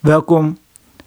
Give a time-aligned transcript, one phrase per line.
[0.00, 0.58] Welkom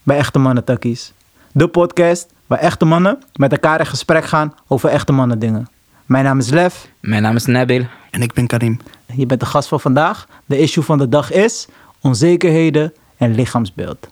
[0.04, 1.14] bij Echte Mannen Takkies.
[1.52, 5.70] De podcast waar echte mannen met elkaar in gesprek gaan over echte mannen dingen.
[6.06, 6.76] Mijn naam is Lev.
[7.00, 7.86] Mijn naam is Nabil.
[8.12, 8.80] En ik ben Karim.
[9.06, 10.28] Je bent de gast van vandaag.
[10.46, 11.68] De issue van de dag is
[12.02, 14.08] onzekerheden en lichaamsbeeld.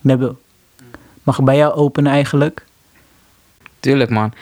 [0.00, 0.40] Nabil,
[1.22, 2.66] mag ik bij jou openen eigenlijk?
[3.82, 4.32] Tuurlijk man.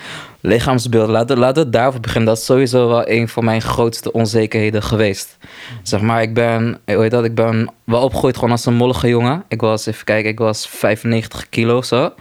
[0.41, 2.29] Lichaamsbeeld, laten, laten we daarover beginnen.
[2.29, 5.37] Dat is sowieso wel een van mijn grootste onzekerheden geweest.
[5.83, 9.09] Zeg maar, ik ben, hoe heet dat, ik ben wel opgegroeid gewoon als een mollige
[9.09, 9.45] jongen.
[9.49, 12.13] Ik was, even kijken, ik was 95 kilo zo.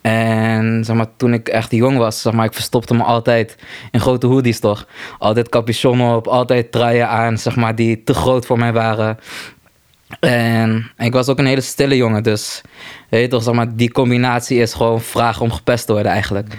[0.00, 3.56] En zeg maar, toen ik echt jong was, zeg maar, ik verstopte me altijd
[3.90, 4.86] in grote hoodies toch.
[5.18, 9.18] Altijd capuchon op, altijd truien aan, zeg maar, die te groot voor mij waren.
[10.20, 12.60] En ik was ook een hele stille jongen, dus
[13.08, 16.54] weet toch, zeg maar, die combinatie is gewoon vragen om gepest te worden eigenlijk.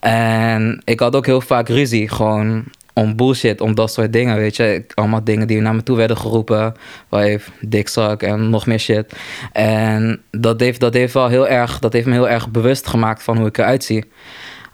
[0.00, 4.56] En ik had ook heel vaak ruzie, gewoon om bullshit, om dat soort dingen, weet
[4.56, 4.84] je.
[4.94, 6.74] Allemaal dingen die naar me toe werden geroepen,
[7.08, 9.12] waar dikzak en nog meer shit.
[9.52, 13.22] En dat heeft, dat heeft wel heel erg, dat heeft me heel erg bewust gemaakt
[13.22, 14.04] van hoe ik eruit zie.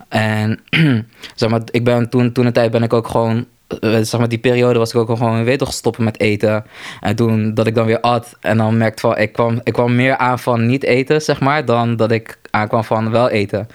[0.09, 0.61] En
[1.35, 3.47] zeg maar, ik ben toen, toen een tijd ben ik ook gewoon
[3.81, 6.65] eh, zeg maar, die periode was ik ook gewoon, weet toch, stoppen met eten.
[7.01, 8.37] En toen dat ik dan weer at.
[8.41, 11.65] En dan merkte van, ik kwam, ik kwam meer aan van niet eten, zeg maar,
[11.65, 13.69] dan dat ik aankwam van wel eten.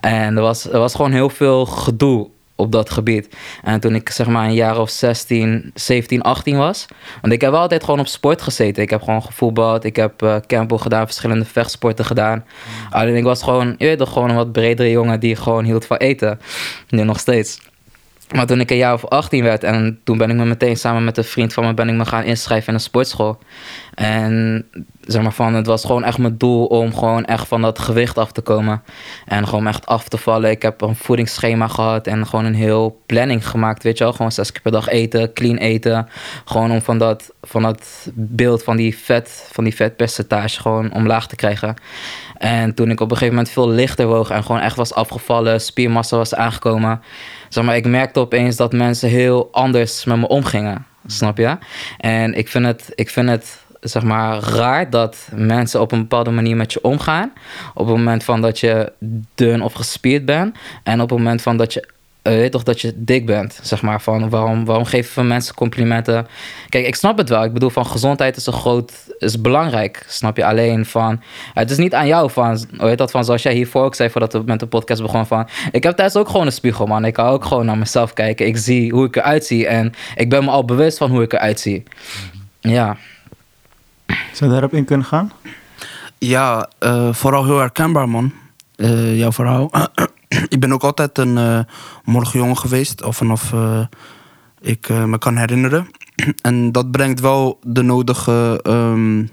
[0.00, 2.28] En er was, er was gewoon heel veel gedoe
[2.60, 3.36] op dat gebied.
[3.62, 6.86] En toen ik zeg maar een jaar of 16, 17, 18 was.
[7.20, 8.82] Want ik heb altijd gewoon op sport gezeten.
[8.82, 9.84] Ik heb gewoon gevoetbald.
[9.84, 12.44] Ik heb uh, campo gedaan, verschillende vechtsporten gedaan.
[12.90, 15.86] Alleen ik was gewoon, je weet toch, gewoon een wat bredere jongen die gewoon hield
[15.86, 16.40] van eten.
[16.88, 17.60] Nu nog steeds.
[18.34, 21.04] Maar toen ik een jaar of 18 werd en toen ben ik me meteen samen
[21.04, 23.38] met een vriend van me ben ik me gaan inschrijven in een sportschool.
[23.94, 24.64] En
[25.00, 28.18] zeg maar van, het was gewoon echt mijn doel om gewoon echt van dat gewicht
[28.18, 28.82] af te komen.
[29.26, 30.50] En gewoon echt af te vallen.
[30.50, 34.12] Ik heb een voedingsschema gehad en gewoon een heel planning gemaakt, weet je wel.
[34.12, 36.08] Gewoon zes keer per dag eten, clean eten.
[36.44, 41.26] Gewoon om van dat, van dat beeld van die vet, van die vetpercentage gewoon omlaag
[41.26, 41.74] te krijgen.
[42.38, 45.60] En toen ik op een gegeven moment veel lichter woog en gewoon echt was afgevallen,
[45.60, 47.00] spiermassa was aangekomen.
[47.50, 50.86] Zeg maar, ik merkte opeens dat mensen heel anders met me omgingen.
[51.06, 51.58] Snap je?
[51.98, 56.30] En ik vind het, ik vind het zeg maar, raar dat mensen op een bepaalde
[56.30, 57.32] manier met je omgaan.
[57.74, 58.92] Op het moment van dat je
[59.34, 60.56] dun of gespierd bent.
[60.82, 61.88] En op het moment van dat je
[62.22, 64.00] uh, weet toch dat je dik bent, zeg maar.
[64.00, 66.26] Van waarom, waarom geven we mensen complimenten?
[66.68, 67.44] Kijk, ik snap het wel.
[67.44, 70.44] Ik bedoel, van gezondheid is een groot, is belangrijk, snap je?
[70.44, 71.22] Alleen van,
[71.54, 74.32] het is niet aan jou van, heet dat van, zoals jij hiervoor ook zei, voordat
[74.32, 77.04] we met de podcast begonnen van, ik heb thuis ook gewoon een spiegel, man.
[77.04, 78.46] Ik kan ook gewoon naar mezelf kijken.
[78.46, 81.32] Ik zie hoe ik eruit zie en ik ben me al bewust van hoe ik
[81.32, 81.82] eruit zie.
[82.60, 82.96] Ja.
[84.06, 85.32] Zou je daarop in kunnen gaan?
[86.18, 88.32] Ja, uh, vooral heel herkenbaar, man.
[88.80, 89.70] Uh, jouw verhaal.
[90.48, 91.60] ik ben ook altijd een uh,
[92.04, 93.80] morgenjongen geweest, of vanaf uh,
[94.60, 95.88] ik me kan herinneren.
[96.42, 98.60] en dat brengt wel de nodige.
[98.66, 99.30] Um,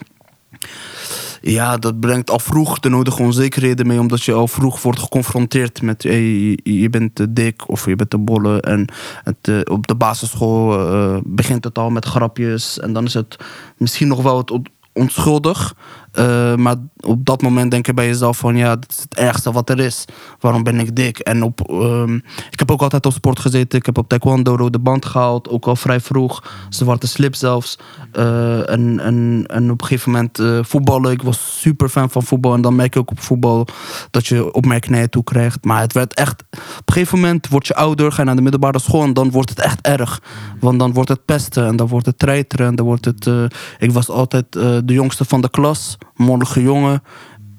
[1.41, 5.81] ja, dat brengt al vroeg de nodige onzekerheden mee, omdat je al vroeg wordt geconfronteerd
[5.81, 8.61] met hey, je bent te dik of je bent te bolle.
[8.61, 8.87] En
[9.23, 12.79] het, op de basisschool begint het al met grapjes.
[12.79, 13.35] En dan is het
[13.77, 14.51] misschien nog wel het
[14.97, 15.75] onschuldig.
[16.19, 19.51] Uh, maar op dat moment denk je bij jezelf van ja, dat is het ergste
[19.51, 20.05] wat er is.
[20.39, 21.19] Waarom ben ik dik?
[21.19, 22.15] En op, um,
[22.49, 23.79] ik heb ook altijd op sport gezeten.
[23.79, 25.49] Ik heb op taekwondo rode band gehaald.
[25.49, 26.43] Ook al vrij vroeg.
[26.69, 27.77] Zwarte slip zelfs.
[28.13, 31.11] Uh, en, en, en op een gegeven moment uh, voetballen.
[31.11, 32.53] Ik was super fan van voetbal.
[32.53, 33.67] En dan merk je ook op voetbal
[34.11, 35.65] dat je opmerkingen toe krijgt.
[35.65, 36.43] Maar het werd echt...
[36.51, 38.11] Op een gegeven moment word je ouder.
[38.11, 39.03] Ga je naar de middelbare school.
[39.03, 40.21] En dan wordt het echt erg.
[40.59, 41.67] Want dan wordt het pesten.
[41.67, 42.67] En dan wordt het treiteren.
[42.67, 43.29] En dan wordt het...
[43.77, 47.03] ik was altijd de jongste van de klas mondige jongen.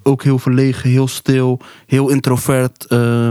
[0.03, 2.86] Ook heel verlegen, heel stil, heel introvert.
[2.88, 3.31] Uh,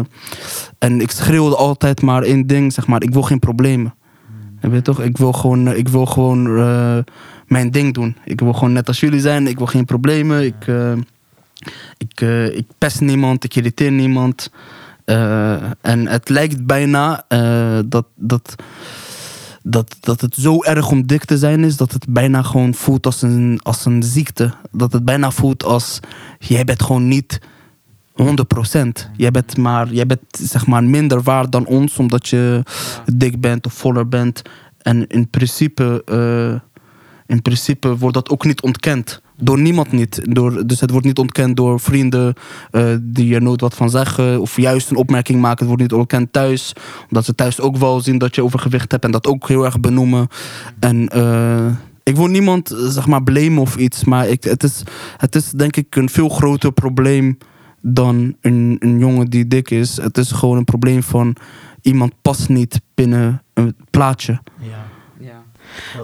[0.78, 3.03] en ik schreeuwde altijd maar één ding, zeg maar.
[3.03, 3.95] Ik wil geen problemen.
[4.61, 5.01] Je weet toch?
[5.01, 6.97] Ik wil gewoon, ik wil gewoon uh,
[7.47, 8.16] mijn ding doen.
[8.25, 9.47] Ik wil gewoon net als jullie zijn.
[9.47, 10.45] Ik wil geen problemen.
[10.45, 10.91] Ik, uh,
[11.97, 12.22] ik,
[12.56, 13.44] ik pest niemand.
[13.44, 14.51] Ik irriteer niemand.
[15.81, 17.25] en het lijkt bijna
[17.85, 18.06] dat...
[18.16, 18.56] dat
[19.69, 23.05] dat, dat het zo erg om dik te zijn is dat het bijna gewoon voelt
[23.05, 24.53] als een, als een ziekte.
[24.72, 26.00] Dat het bijna voelt als
[26.39, 27.39] jij bent gewoon niet
[28.12, 28.24] 100%.
[29.15, 32.63] Jij bent, maar, jij bent zeg maar minder waard dan ons omdat je
[33.13, 34.41] dik bent of voller bent.
[34.81, 36.59] En in principe, uh,
[37.27, 39.21] in principe wordt dat ook niet ontkend.
[39.35, 40.21] Door niemand niet.
[40.24, 42.33] Door, dus het wordt niet ontkend door vrienden
[42.71, 44.41] uh, die er nooit wat van zeggen.
[44.41, 45.57] Of juist een opmerking maken.
[45.57, 46.74] Het wordt niet ontkend thuis.
[47.07, 49.03] Omdat ze thuis ook wel zien dat je overgewicht hebt.
[49.03, 50.27] En dat ook heel erg benoemen.
[50.79, 51.68] En uh,
[52.03, 54.03] ik wil niemand zeg maar blamen of iets.
[54.03, 54.83] Maar ik, het, is,
[55.18, 57.38] het is denk ik een veel groter probleem
[57.81, 59.97] dan een, een jongen die dik is.
[59.97, 61.35] Het is gewoon een probleem van
[61.81, 64.39] iemand past niet binnen een plaatje.
[64.59, 64.85] Ja,
[65.19, 65.44] ja.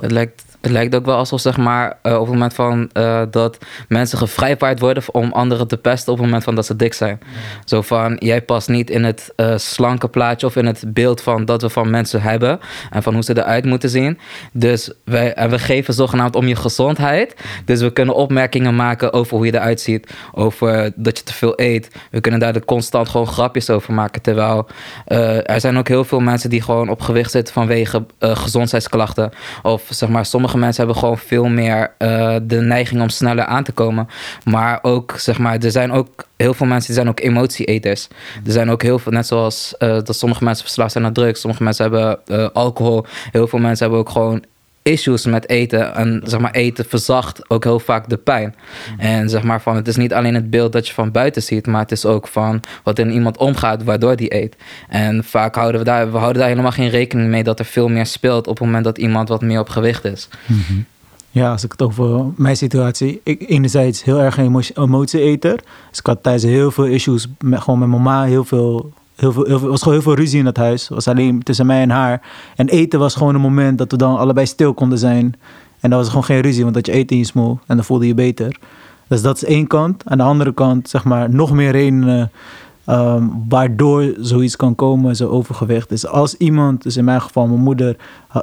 [0.02, 3.21] Het lijkt het lijkt ook wel alsof, zeg maar, eh, op het moment van eh,
[3.31, 3.57] dat
[3.88, 7.19] mensen gevrijwaard worden om anderen te pesten op het moment van dat ze dik zijn.
[7.65, 11.45] Zo van, jij past niet in het eh, slanke plaatje of in het beeld van
[11.45, 14.19] dat we van mensen hebben en van hoe ze eruit moeten zien.
[14.54, 17.36] Dus wij, en we geven zogenaamd om je gezondheid.
[17.65, 21.54] Dus we kunnen opmerkingen maken over hoe je eruit ziet, over dat je te veel
[21.56, 21.89] eet.
[22.12, 24.21] We kunnen daar de constant gewoon grapjes over maken.
[24.21, 24.68] Terwijl
[25.06, 29.31] er zijn ook heel veel mensen die gewoon op gewicht zitten vanwege gezondheidsklachten.
[29.63, 33.64] Of zeg maar, sommige mensen hebben gewoon veel meer eh, de neiging om sneller aan
[33.64, 34.08] te komen.
[34.44, 38.08] Maar ook, zeg maar, er zijn ook heel veel mensen die zijn ook emotieeters.
[38.46, 41.40] Er zijn ook heel veel, net zoals eh, dat sommige mensen verslaafd zijn aan drugs.
[41.42, 43.06] Sommige mensen hebben eh, alcohol.
[43.32, 44.44] Heel veel mensen hebben ook gewoon
[44.84, 45.96] issues met eten.
[45.96, 48.56] En zeg maar, eten verzacht ook heel vaak de pijn.
[48.98, 51.68] En zeg maar, van, het is niet alleen het beeld dat je van buiten ziet,
[51.68, 54.56] maar het is ook van wat in iemand omgaat waardoor die eet.
[54.90, 57.90] En vaak houden we daar, we houden daar helemaal geen rekening mee dat er veel
[57.90, 60.28] meer speelt op het moment dat iemand wat meer op gewicht is.
[61.32, 63.22] Ja, als ik het over mijn situatie.
[63.24, 65.56] Ik enerzijds heel erg een emo- emotieeter.
[65.90, 67.28] Dus ik had thuis heel veel issues.
[67.40, 68.24] Met, gewoon met mama.
[68.24, 70.89] Heel veel, heel was gewoon heel veel ruzie in het huis.
[70.89, 72.21] Was alleen tussen mij en haar.
[72.56, 75.33] En eten was gewoon een moment dat we dan allebei stil konden zijn.
[75.80, 77.60] En dan was gewoon geen ruzie, want dat je eten in je smoel.
[77.68, 78.57] En dan voelde je beter.
[79.07, 80.04] Dus dat is één kant.
[80.06, 82.31] Aan de andere kant, zeg maar, nog meer redenen
[82.86, 85.90] ehm, waardoor zoiets kan komen, zo overgewicht.
[85.90, 87.96] Dus als iemand, dus in mijn geval mijn moeder,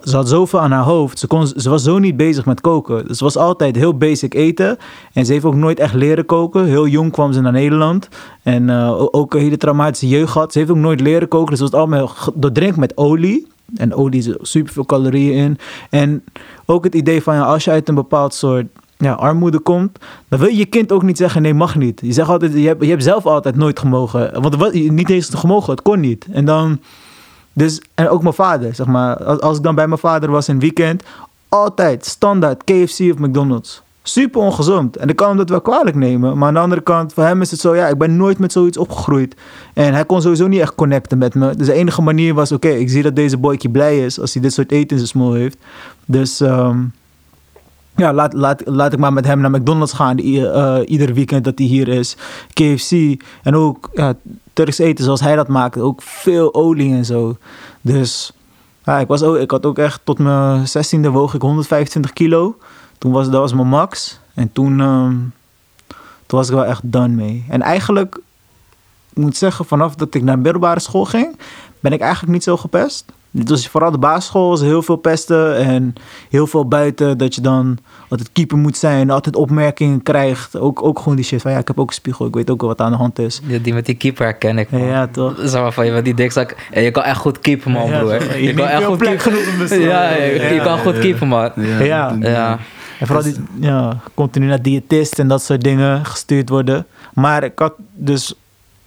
[0.02, 1.18] ze had zoveel aan haar hoofd.
[1.18, 3.06] Ze, kon, ze was zo niet bezig met koken.
[3.06, 4.78] Dus ze was altijd heel basic eten.
[5.12, 6.64] En ze heeft ook nooit echt leren koken.
[6.64, 8.08] Heel jong kwam ze naar Nederland.
[8.42, 10.52] En eh, ook een hele traumatische jeugd gehad.
[10.52, 11.50] Ze heeft ook nooit leren koken.
[11.50, 13.46] Dus het was allemaal doordrenkt met olie.
[13.76, 15.58] En olie zit super veel calorieën in.
[15.90, 16.24] En
[16.66, 18.66] ook het idee van ja, als je uit een bepaald soort
[19.00, 19.98] ja, armoede komt,
[20.28, 22.00] dan wil je je kind ook niet zeggen nee, mag niet.
[22.02, 24.42] Je zegt altijd, je hebt, je hebt zelf altijd nooit gemogen.
[24.42, 26.26] Want was, niet eens gemogen, het kon niet.
[26.32, 26.80] En dan,
[27.52, 29.24] dus, en ook mijn vader, zeg maar.
[29.24, 31.02] Als, ik dan bij mijn vader was in het weekend,
[31.48, 33.82] altijd standaard KFC of McDonald's.
[34.02, 34.96] Super ongezond.
[34.96, 36.38] En ik kan hem dat wel kwalijk nemen.
[36.38, 38.52] Maar aan de andere kant, voor hem is het zo, ja, ik ben nooit met
[38.52, 39.36] zoiets opgegroeid.
[39.74, 41.56] En hij kon sowieso niet echt connecten met me.
[41.56, 44.42] Dus de enige manier was, oké, ik zie dat deze boytje blij is als hij
[44.42, 45.56] dit soort eten in zijn smoel heeft.
[46.04, 46.78] Dus ehm,
[48.00, 51.44] ja, laat, laat, laat ik maar met hem naar McDonald's gaan i- eh, ieder weekend
[51.44, 52.16] dat hij hier is.
[52.52, 52.92] KFC
[53.42, 54.14] en ook ja,
[54.52, 55.78] Turks eten zoals hij dat maakt.
[55.78, 57.36] Ook veel olie en zo.
[57.80, 58.32] Dus
[58.84, 62.56] ja, ik, was ook, ik had ook echt tot mijn 16e woog ik 125 kilo.
[62.98, 64.20] Toen was dat was mijn max.
[64.34, 65.14] En toen, ehm,
[66.26, 67.44] toen was ik wel echt done mee.
[67.48, 68.20] En eigenlijk,
[69.10, 71.36] ik moet zeggen, vanaf dat ik naar middelbare school ging,
[71.80, 73.04] ben ik eigenlijk niet zo gepest.
[73.30, 75.94] Was vooral de basisschool, was heel veel pesten en
[76.30, 77.18] heel veel buiten.
[77.18, 77.78] Dat je dan
[78.08, 80.56] altijd keeper moet zijn, altijd opmerkingen krijgt.
[80.58, 82.60] Ook, ook gewoon die shit van ja, ik heb ook een spiegel, ik weet ook
[82.60, 83.40] wel wat aan de hand is.
[83.46, 84.80] Die, die met die keeper ken ik, man.
[84.82, 85.34] Ja, toch?
[85.42, 86.56] Zeg maar van, je met die dikzak.
[86.70, 88.36] En je kan echt goed keepen, man, Ja, broer.
[88.36, 89.32] Je Je kan echt goed plek keepen.
[89.32, 90.16] genoeg in mijn Ja, slag.
[90.16, 90.62] je, Ja.
[90.64, 91.50] kan goed keepen, man.
[91.56, 92.16] Ja.
[92.20, 92.58] Ja.
[92.98, 96.86] En vooral die, ja, continu naar diëtist en dat soort dingen gestuurd worden.
[97.14, 98.34] Maar ik had dus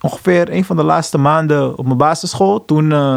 [0.01, 2.65] ongeveer een van de laatste maanden op mijn basisschool.
[2.65, 3.15] Toen, eh,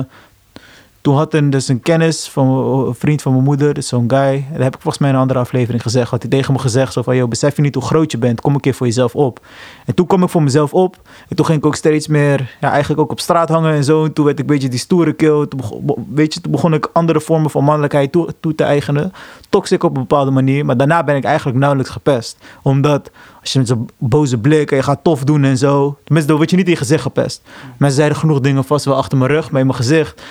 [1.07, 2.49] toen had een, dus een kennis van
[2.87, 4.45] een vriend van mijn moeder, dus zo'n guy.
[4.53, 6.11] Dat heb ik volgens mij in een andere aflevering gezegd.
[6.11, 8.41] Had hij tegen me gezegd zo van, joh, besef je niet hoe groot je bent.
[8.41, 9.41] Kom een keer voor jezelf op.
[9.85, 10.97] En toen kwam ik voor mezelf op.
[11.29, 14.05] En toen ging ik ook steeds meer, ja, eigenlijk ook op straat hangen en zo.
[14.05, 15.47] En toen werd ik een beetje die stoere kill.
[15.47, 19.13] Toen begon, weet je, toen begon ik andere vormen van mannelijkheid toe, toe te eigenen.
[19.49, 20.65] Toxic op een bepaalde manier.
[20.65, 22.39] Maar daarna ben ik eigenlijk nauwelijks gepest.
[22.63, 23.11] Omdat
[23.53, 25.99] je met zo'n boze blik en je gaat tof doen en zo.
[26.05, 27.43] Tenminste, dan word je niet in je gezicht gepest.
[27.77, 30.23] Mensen zeiden genoeg dingen vast wel achter mijn rug, maar in mijn gezicht.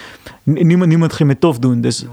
[0.43, 1.81] Niemand, niemand ging me tof doen.
[1.81, 2.05] Dus,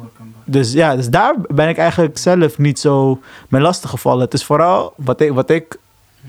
[0.44, 4.20] dus ja, dus daar ben ik eigenlijk zelf niet zo mee lastig gevallen.
[4.24, 5.76] Het is vooral wat ik, wat ik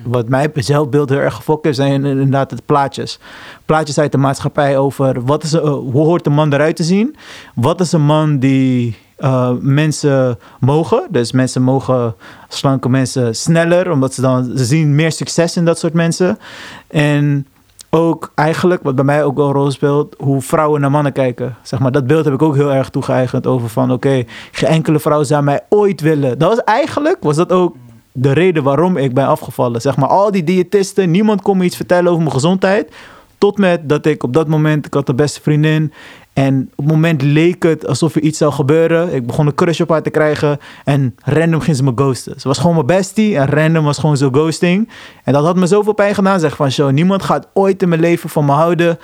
[0.04, 3.20] wat mij zelfbeeld heel erg gefokt heeft, zijn inderdaad het plaatjes.
[3.66, 7.16] Plaatjes uit de maatschappij over wat is, een- hoe hoort een man eruit te zien?
[7.56, 11.08] Wat is een man die eh, mensen mogen?
[11.10, 12.16] Dus mensen mogen
[12.48, 16.40] slanke mensen sneller, omdat ze dan zien meer succes in dat soort mensen.
[16.88, 17.48] En
[17.90, 21.56] ook eigenlijk, wat bij mij ook wel een rol speelt, hoe vrouwen naar mannen kijken.
[21.62, 25.00] Zeg maar, dat beeld heb ik ook heel erg toegeëigend over van, oké, geen enkele
[25.00, 26.40] vrouw zou mij ooit willen.
[26.40, 27.76] Dat was eigenlijk, was dat ook
[28.12, 29.82] de reden waarom ik ben afgevallen.
[29.82, 32.92] Zeg maar, al die diëtisten, niemand kon me iets vertellen over mijn gezondheid.
[33.38, 35.94] Tot met dat ik op dat moment, ik had de beste vriendin.
[36.34, 39.14] En op het moment leek het alsof er iets zou gebeuren.
[39.14, 40.60] Ik begon een crush op haar te krijgen.
[40.84, 42.42] En random ging ze me ghosten.
[42.42, 43.38] Ze was gewoon mijn bestie.
[43.38, 44.90] En random was gewoon zo ghosting.
[45.24, 46.40] En dat had me zoveel pijn gedaan.
[46.40, 49.00] Zeg van, show, niemand gaat ooit in mijn leven van me houden.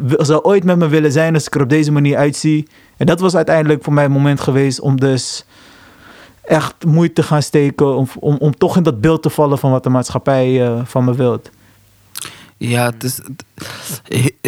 [0.00, 2.68] wil- zou ooit met me willen zijn als ik er op deze manier uitzie.
[2.96, 5.44] En dat was uiteindelijk voor mij het moment geweest om dus
[6.42, 7.96] echt moeite te gaan steken.
[7.96, 11.04] Om, om, om toch in dat beeld te vallen van wat de maatschappij eh, van
[11.04, 11.50] me wilt.
[12.56, 13.20] Ja, het is...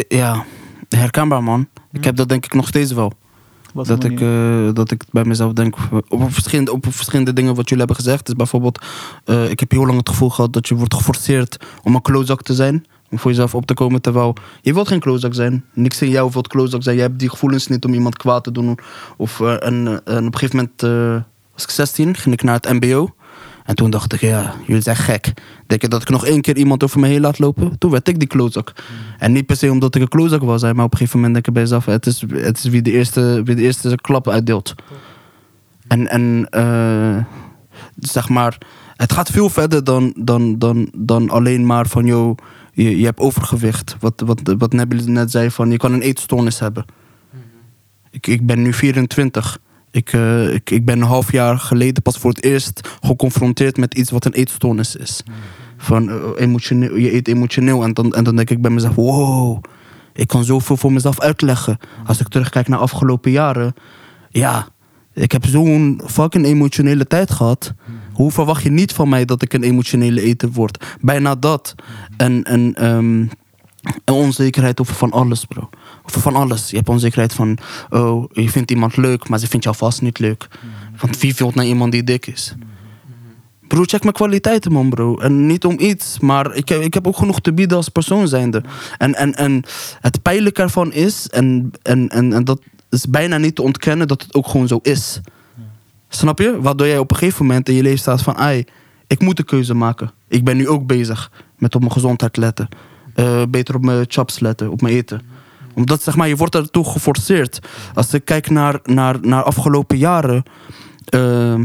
[0.08, 0.44] Ja,
[0.88, 1.68] herkenbaar man.
[1.92, 3.12] Ik heb dat denk ik nog steeds wel.
[3.75, 5.76] Dat ik, eh, dat ik bij mezelf denk
[6.09, 8.26] op verschillende, op verschillende dingen wat jullie hebben gezegd.
[8.26, 8.85] Dus bijvoorbeeld,
[9.25, 12.42] eh, ik heb heel lang het gevoel gehad dat je wordt geforceerd om een klootzak
[12.42, 12.87] te zijn.
[13.11, 14.00] Om voor jezelf op te komen.
[14.00, 15.64] Terwijl je wilt geen klootzak zijn.
[15.73, 16.97] Niks in jou wilt klootzak zijn.
[16.97, 18.78] Je hebt die gevoelens niet om iemand kwaad te doen.
[19.16, 22.73] Of, eh, en, en op een gegeven moment was ik 16, ging ik naar het
[22.73, 23.14] MBO.
[23.68, 25.32] En toen dacht ik, ja, jullie zijn gek.
[25.66, 27.78] Denk je dat ik nog één keer iemand over me heen laat lopen?
[27.78, 28.72] Toen werd ik die klootzak.
[29.18, 31.46] En niet per se omdat ik een klootzak was, maar op een gegeven moment denk
[31.46, 34.75] ik bij jezelf: het is, het is wie, de eerste, wie de eerste klap uitdeelt.
[35.88, 37.25] En, en eh,
[37.96, 38.58] zeg maar,
[38.96, 42.37] het gaat veel verder dan, dan, dan, dan alleen maar van, joh,
[42.72, 43.96] je, je hebt overgewicht.
[44.00, 46.84] Wat, wat, wat Nabil net zei, van je kan een eetstoornis hebben.
[48.10, 49.58] Ik, ik ben nu 24.
[49.90, 53.95] Ik, eh, ik, ik ben een half jaar geleden pas voor het eerst geconfronteerd met
[53.95, 55.23] iets wat een eetstoornis is.
[55.76, 57.83] Van eh, emotioneel, je eet emotioneel.
[57.83, 59.64] En dan, en dan denk ik bij mezelf: wow,
[60.12, 61.78] ik kan zoveel voor mezelf uitleggen.
[62.07, 63.75] Als ik terugkijk naar afgelopen jaren.
[64.30, 64.68] Ja,
[65.12, 67.75] ik heb zo'n fucking emotionele tijd gehad.
[68.12, 70.97] Hoe verwacht je niet van mij dat ik een emotionele eter word?
[71.00, 71.75] Bijna dat.
[72.16, 73.26] En, en ehm,
[74.04, 75.68] onzekerheid over van alles, bro.
[76.10, 76.70] Van alles.
[76.70, 77.58] Je hebt onzekerheid van,
[77.90, 80.48] oh, je vindt iemand leuk, maar ze vindt jou vast niet leuk.
[81.00, 82.54] Want wie vindt nou iemand die dik is?
[83.68, 85.18] Bro, check mijn kwaliteiten, man, bro.
[85.18, 88.28] En niet om iets, maar ik heb, ik heb ook genoeg te bieden als persoon
[88.28, 88.62] zijnde.
[88.98, 89.62] En, en, en
[90.00, 92.60] het pijnlijke ervan is, en, en, en, en dat
[92.90, 95.20] is bijna niet te ontkennen, dat het ook gewoon zo is.
[96.08, 96.60] Snap je?
[96.60, 98.36] Waardoor jij op een gegeven moment in je leven staat van...
[98.36, 98.64] Ai,
[99.06, 100.10] ik moet een keuze maken.
[100.28, 102.68] Ik ben nu ook bezig met op mijn gezondheid letten.
[103.14, 105.22] Eh, beter op mijn chaps letten, op mijn eten.
[105.78, 107.58] Omdat, zeg maar, je wordt ertoe geforceerd.
[107.94, 110.42] Als ik kijk naar, naar, naar afgelopen jaren...
[111.04, 111.58] eh,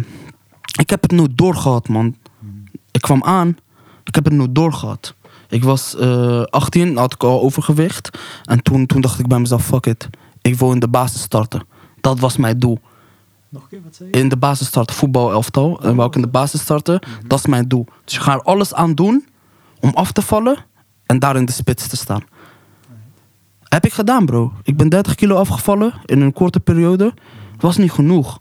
[0.79, 2.15] ik heb het nooit doorgehad, man.
[2.91, 3.57] Ik kwam aan,
[4.03, 5.15] ik heb het nooit doorgehad.
[5.49, 8.17] Ik was eh 18, had ik al overgewicht.
[8.43, 10.09] En toen, toen dacht ik bij mezelf, fuck it.
[10.41, 11.65] Ik wil in de basis starten.
[12.01, 12.79] Dat was mijn doel
[13.49, 14.19] Nog een keer, wat zei je?
[14.19, 15.81] in de basis starten, voetbalelftal.
[15.81, 17.85] En wou ik in de basis starten, dat is mijn doel.
[18.05, 19.25] Dus ik ga er alles aan doen
[19.79, 20.57] om af te vallen
[21.05, 22.23] en daar in de spits te staan.
[23.73, 24.53] Heb ik gedaan, bro.
[24.63, 27.13] Ik ben 30 kilo afgevallen in een korte periode.
[27.59, 28.39] Was niet genoeg.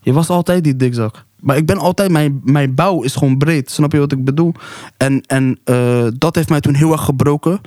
[0.00, 1.24] Je was altijd die dikzak.
[1.40, 3.70] Maar ik ben altijd, mijn, mijn bouw is gewoon breed.
[3.70, 4.52] Snap je wat ik bedoel?
[4.96, 7.60] En, en eh, dat heeft mij toen heel erg gebroken.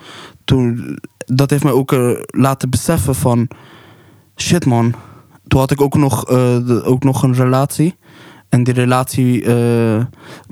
[0.44, 3.48] Toen, dat heeft mij ook eh, laten beseffen van...
[4.36, 4.94] Shit man,
[5.48, 7.96] toen had ik ook nog, eh, ook nog een relatie.
[8.50, 9.42] En die relatie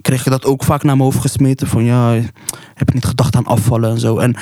[0.01, 1.67] kreeg ik dat ook vaak naar mijn hoofd gesmeten.
[1.67, 2.11] Van ja,
[2.73, 4.17] heb je niet gedacht aan afvallen en zo.
[4.17, 4.35] En,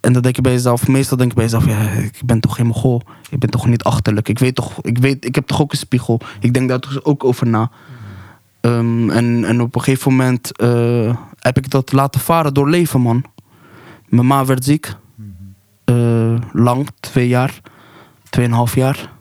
[0.00, 2.54] en dan denk je bij jezelf, meestal denk je bij jezelf, ja, ik ben toch
[2.54, 3.02] geen mogol.
[3.30, 4.28] Ik ben toch niet achterlijk.
[4.28, 6.20] Ik weet toch, ik, weet, ik heb toch ook een spiegel.
[6.40, 7.70] Ik denk daar toch ook over na.
[8.60, 13.00] Ehm, en, en op een gegeven moment eh, heb ik dat laten varen door leven,
[13.00, 13.24] man.
[14.08, 14.94] Mijn ma werd ziek.
[15.84, 17.60] Eh, lang, twee jaar.
[18.30, 19.12] Tweeënhalf jaar.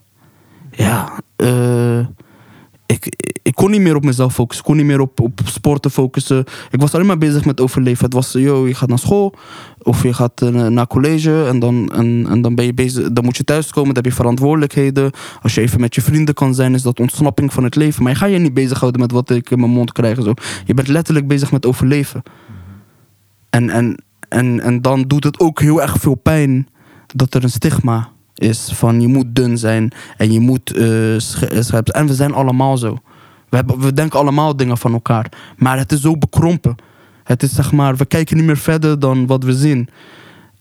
[0.71, 1.99] Ja, eh,
[2.85, 3.26] ik, ik
[3.57, 4.65] kon niet meer op mezelf focussen.
[4.65, 6.43] Kon niet meer op, op sporten focussen.
[6.69, 8.05] Ik was alleen maar bezig met overleven.
[8.05, 9.33] Het was, yo, je gaat naar school
[9.81, 13.11] of je gaat eh, naar college en dan, en, en dan ben je bezig.
[13.11, 15.11] Dan moet je thuiskomen, dan heb je verantwoordelijkheden.
[15.41, 18.03] Als je even met je vrienden kan zijn, is dat ontsnapping van het leven.
[18.03, 20.21] Maar je gaat je niet bezighouden met wat ik in mijn mond krijg.
[20.23, 20.33] Zo.
[20.65, 22.23] Je bent letterlijk bezig met overleven.
[23.49, 26.67] En, en, en, en dan doet het ook heel erg veel pijn
[27.15, 30.69] dat er een stigma is van je moet dun zijn en je moet
[31.17, 31.83] sche- scherp zijn.
[31.83, 32.97] En we zijn allemaal zo.
[33.49, 35.31] We, denken allemaal dingen van elkaar.
[35.57, 36.75] Maar het is zo bekrompen.
[37.23, 39.89] Het is zeg maar, we kijken niet meer verder dan wat we zien.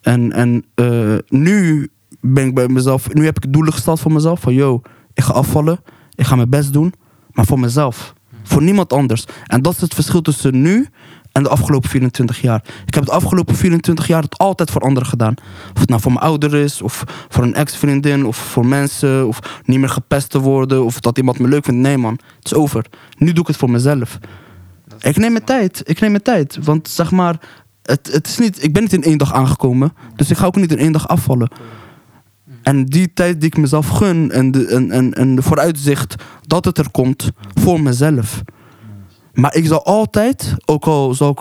[0.00, 1.88] En, en eh, nu
[2.20, 4.40] ben ik bij mezelf, nu heb ik doelen gesteld voor mezelf.
[4.40, 4.82] Van yo,
[5.14, 5.80] ik ga afvallen,
[6.14, 6.94] ik ga mijn best doen,
[7.32, 8.14] maar voor mezelf.
[8.42, 9.24] Voor niemand anders.
[9.46, 10.88] En dat is het verschil tussen nu
[11.36, 12.64] en de afgelopen 24 jaar.
[12.86, 15.34] Ik heb de afgelopen 24 jaar het altijd voor anderen gedaan.
[15.74, 19.60] Of het nou voor mijn ouder is, of voor een ex-vriendin, of voor mensen, of
[19.64, 21.80] niet meer gepest te worden, of dat iemand me leuk vindt.
[21.80, 22.84] Nee man, het is over.
[23.18, 24.18] Nu doe ik het voor mezelf.
[25.00, 25.82] Ik neem mijn tijd.
[25.84, 26.58] Ik neem mijn tijd.
[26.62, 27.40] Want zeg maar,
[27.82, 29.92] het, het is niet, ik ben niet in één dag aangekomen.
[30.14, 31.50] Dus ik ga ook niet in één dag afvallen.
[32.62, 36.14] En die tijd die ik mezelf gun en de, en, en, en de vooruitzicht
[36.46, 38.42] dat het er komt voor mezelf.
[39.36, 41.40] Maar ik zal altijd, ook al zou ik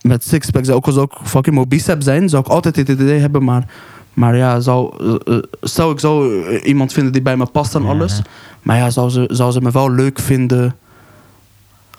[0.00, 3.20] met sixpack, ook al zou ik fucking moe bicep zijn, zou ik altijd dit idee
[3.20, 3.44] hebben.
[3.44, 3.66] Maar,
[4.14, 7.74] maar ja, zou, eh, eh, stel ik zou eh, iemand vinden die bij me past
[7.74, 7.88] en Ja.
[7.88, 8.22] alles.
[8.62, 10.76] Maar ja, zou ze, zou ze me wel leuk vinden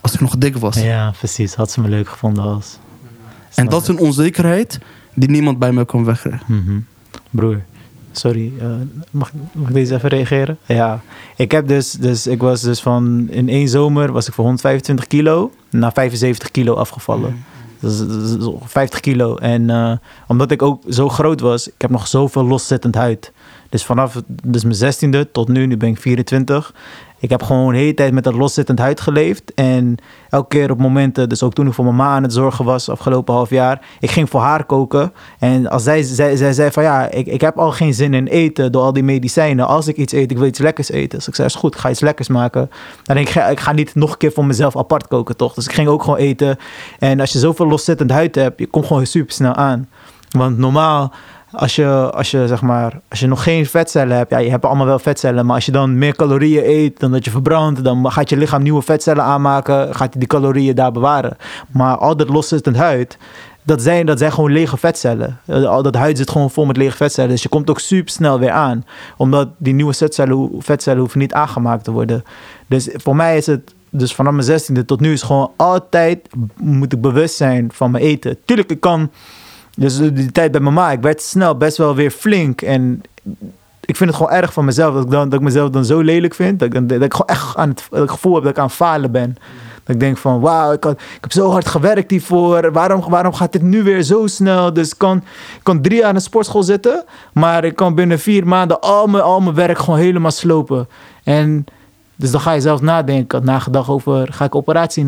[0.00, 0.76] als ik nog dik was.
[0.76, 1.54] Ja, precies.
[1.54, 2.78] Had ze me leuk gevonden als.
[3.54, 4.78] En dat is een onzekerheid
[5.14, 6.40] die niemand bij me kan weggeven.
[6.46, 6.78] Mhm.
[7.30, 7.62] Broer,
[8.12, 8.66] sorry, eh,
[9.10, 10.58] mag, mag ik deze even reageren?
[10.66, 11.00] Ja,
[11.36, 15.06] ik heb dus, dus, ik was dus van, in één zomer was ik voor 125
[15.06, 17.44] kilo naar 75 kilo afgevallen.
[17.80, 19.36] Dat is, dat is 50 kilo.
[19.36, 19.92] En eh,
[20.26, 23.32] omdat ik ook zo groot was, ik heb nog zoveel loszittend huid.
[23.70, 26.74] Dus vanaf dus mijn zestiende tot nu, nu ben ik 24.
[27.20, 29.54] Ik heb gewoon de hele tijd met dat loszittend huid geleefd.
[29.54, 29.96] En
[30.28, 33.34] elke keer op momenten, dus ook toen ik voor mijn aan het zorgen was, afgelopen
[33.34, 35.12] half jaar, ik ging voor haar koken.
[35.38, 38.26] En als zij, zij, zij zei van ja, ik, ik heb al geen zin in
[38.26, 39.66] eten door al die medicijnen.
[39.66, 41.18] Als ik iets eet, ik wil iets lekkers eten.
[41.18, 42.70] Dus ik zei, is goed, ik ga iets lekkers maken.
[43.02, 45.36] Dan denk ik, ik ga, ik ga niet nog een keer voor mezelf apart koken,
[45.36, 45.54] toch?
[45.54, 46.58] Dus ik ging ook gewoon eten.
[46.98, 49.88] En als je zoveel loszittend huid hebt, je komt gewoon super snel aan.
[50.30, 51.12] Want normaal
[51.52, 54.64] als je, als je, zeg maar, als je nog geen vetcellen hebt, ja, je hebt
[54.64, 58.12] allemaal wel vetcellen, maar als je dan meer calorieën eet dan dat je verbrandt, dan
[58.12, 61.36] gaat je lichaam nieuwe vetcellen aanmaken, gaat die calorieën daar bewaren.
[61.72, 63.18] Maar al dat loszittend huid,
[63.62, 65.40] dat zijn, dat zijn gewoon lege vetcellen.
[65.46, 67.30] Eh, Al dat huid zit gewoon vol met lege vetcellen.
[67.30, 68.84] Dus je komt ook super snel weer aan.
[69.16, 72.24] Omdat die nieuwe vetcellen, vetcellen hoeven niet aangemaakt te worden.
[72.66, 76.92] Dus voor mij is het, dus vanaf mijn zestiende tot nu is gewoon altijd moet
[76.92, 78.36] ik bewust zijn van mijn eten.
[78.44, 79.10] Tuurlijk, ik kan
[79.76, 82.62] dus die tijd bij mama, ik werd snel best wel weer flink.
[82.62, 83.02] En
[83.80, 86.00] ik vind het gewoon erg van mezelf dat ik, dan, dat ik mezelf dan zo
[86.00, 86.58] lelijk vind.
[86.58, 89.36] Dat ik, gewoon echt aan het, gevoel heb dat ik aan het falen ben.
[89.84, 92.72] Dat ik denk van, wauw, ik, ik heb zo hard gewerkt hiervoor.
[92.72, 94.72] Waarom, waarom gaat dit nu weer zo snel?
[94.72, 95.16] Dus ik kan,
[95.56, 97.04] ik kan drie jaar aan de sportschool zitten.
[97.32, 100.88] Maar ik kan binnen vier maanden al mijn, al mijn werk gewoon helemaal slopen.
[101.24, 101.64] En
[102.16, 103.24] dus dan ga je zelf nadenken.
[103.24, 105.04] Ik had nagedacht over, ga ik operatie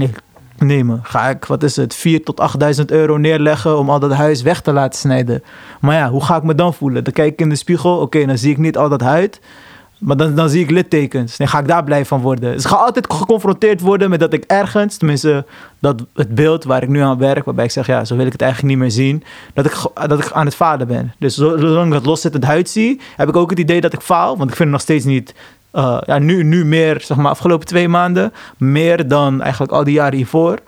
[1.03, 2.41] Ga ik, wat is het, 4 tot
[2.81, 5.43] 8.000 euro neerleggen om al dat huis weg te laten snijden?
[5.81, 7.05] Maar ja, hoe ga ik me dan voelen?
[7.05, 9.41] Dan kijk ik in de spiegel, oké, dan zie ik niet al dat huid.
[9.99, 11.37] Maar dan, dan zie ik littekens.
[11.37, 12.53] Dan ga ik daar blij van worden.
[12.53, 15.45] Dus ik ga altijd geconfronteerd worden met dat ik ergens, tenminste
[15.79, 18.33] dat het beeld waar ik nu aan werk, waarbij ik zeg, ja, zo wil ik
[18.33, 19.23] het eigenlijk niet meer zien,
[19.55, 19.75] dat ik,
[20.09, 21.13] dat ik aan het falen ben.
[21.19, 24.01] Dus zo- zolang ik dat loszittend huid zie, heb ik ook het idee dat ik
[24.01, 24.37] faal.
[24.37, 25.35] Want ik vind het nog steeds niet,
[25.73, 29.95] eh, ja, nu, nu meer, zeg maar, afgelopen twee maanden, meer dan eigenlijk al die
[29.95, 30.59] jaren hiervoor.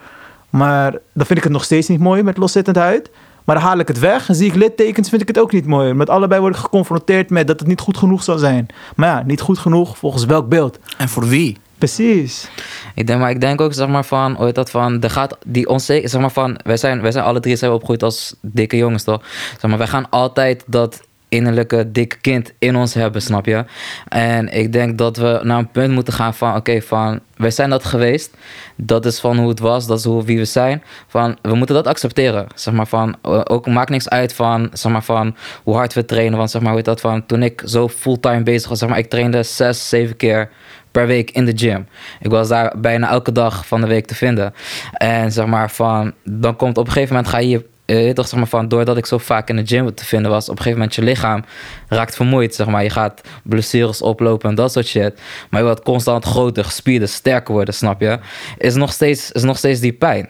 [0.50, 3.10] Maar dan vind ik het nog steeds niet mooi met loszittend huid.
[3.44, 5.66] Maar dan haal ik het weg en zie ik littekens, vind ik het ook niet
[5.66, 5.92] mooi.
[5.92, 8.66] Met allebei word ik geconfronteerd met dat het niet goed genoeg zal zijn.
[8.96, 10.78] Maar ja, niet goed genoeg volgens welk beeld?
[10.98, 11.58] En voor wie?
[11.78, 12.48] Precies.
[12.94, 15.36] Ik denk, maar ik denk ook, zeg maar, van, hoe heet dat, van, er gaat
[15.46, 18.76] die onzeker, zeg maar, van, wij zijn, wij zijn alle drie zijn opgegroeid als dikke
[18.76, 19.22] jongens, toch?
[19.60, 21.00] Zeg maar, wij gaan altijd dat
[21.34, 23.64] innerlijke dikke kind in ons hebben, snap je?
[24.08, 27.70] En ik denk dat we naar een punt moeten gaan van, oké, van, wij zijn
[27.70, 28.36] dat geweest,
[28.76, 31.74] dat is van hoe het was, dat is hoe, wie we zijn, van, we moeten
[31.74, 35.74] dat accepteren, zeg maar, van, eh, ook maakt niks uit van, zeg maar, van, hoe
[35.74, 38.78] hard we trainen, want, zeg maar, hoe dat, van, toen ik zo fulltime bezig was,
[38.78, 40.50] zeg maar, ik trainde zes, zeven keer
[40.94, 41.86] per week in de gym.
[42.20, 44.54] Ik was daar bijna elke dag van de week te vinden.
[44.92, 48.38] En zeg maar van, dan komt op een gegeven moment ga je, weet toch zeg
[48.38, 50.78] maar van, doordat ik zo vaak in de gym te vinden was, op een gegeven
[50.78, 51.44] moment je lichaam
[51.88, 52.82] raakt vermoeid, zeg maar.
[52.82, 55.20] Je gaat blessures oplopen en dat soort shit.
[55.50, 58.18] Maar je wordt constant groter, gespierder, sterker worden, snap je?
[58.58, 60.28] Is nog steeds, is nog steeds die pijn.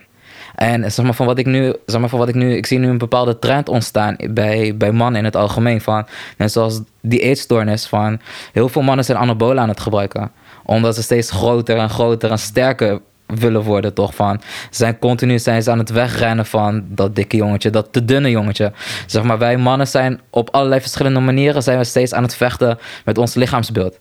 [0.54, 2.78] En zeg maar van wat ik nu, zeg maar van wat ik nu, ik zie
[2.78, 5.80] nu een bepaalde trend ontstaan bij, bij mannen in het algemeen.
[5.80, 8.20] Van, net zoals die eetstoornis van,
[8.52, 10.32] heel veel mannen zijn anabolen aan het gebruiken.
[10.64, 14.14] Omdat ze steeds groter en groter en sterker willen worden, toch?
[14.14, 18.30] Van, zijn continu zijn ze aan het wegrennen van dat dikke jongetje, dat te dunne
[18.30, 18.72] jongetje.
[19.06, 22.78] Zeg maar, wij mannen zijn op allerlei verschillende manieren zijn we steeds aan het vechten
[23.04, 23.98] met ons lichaamsbeeld.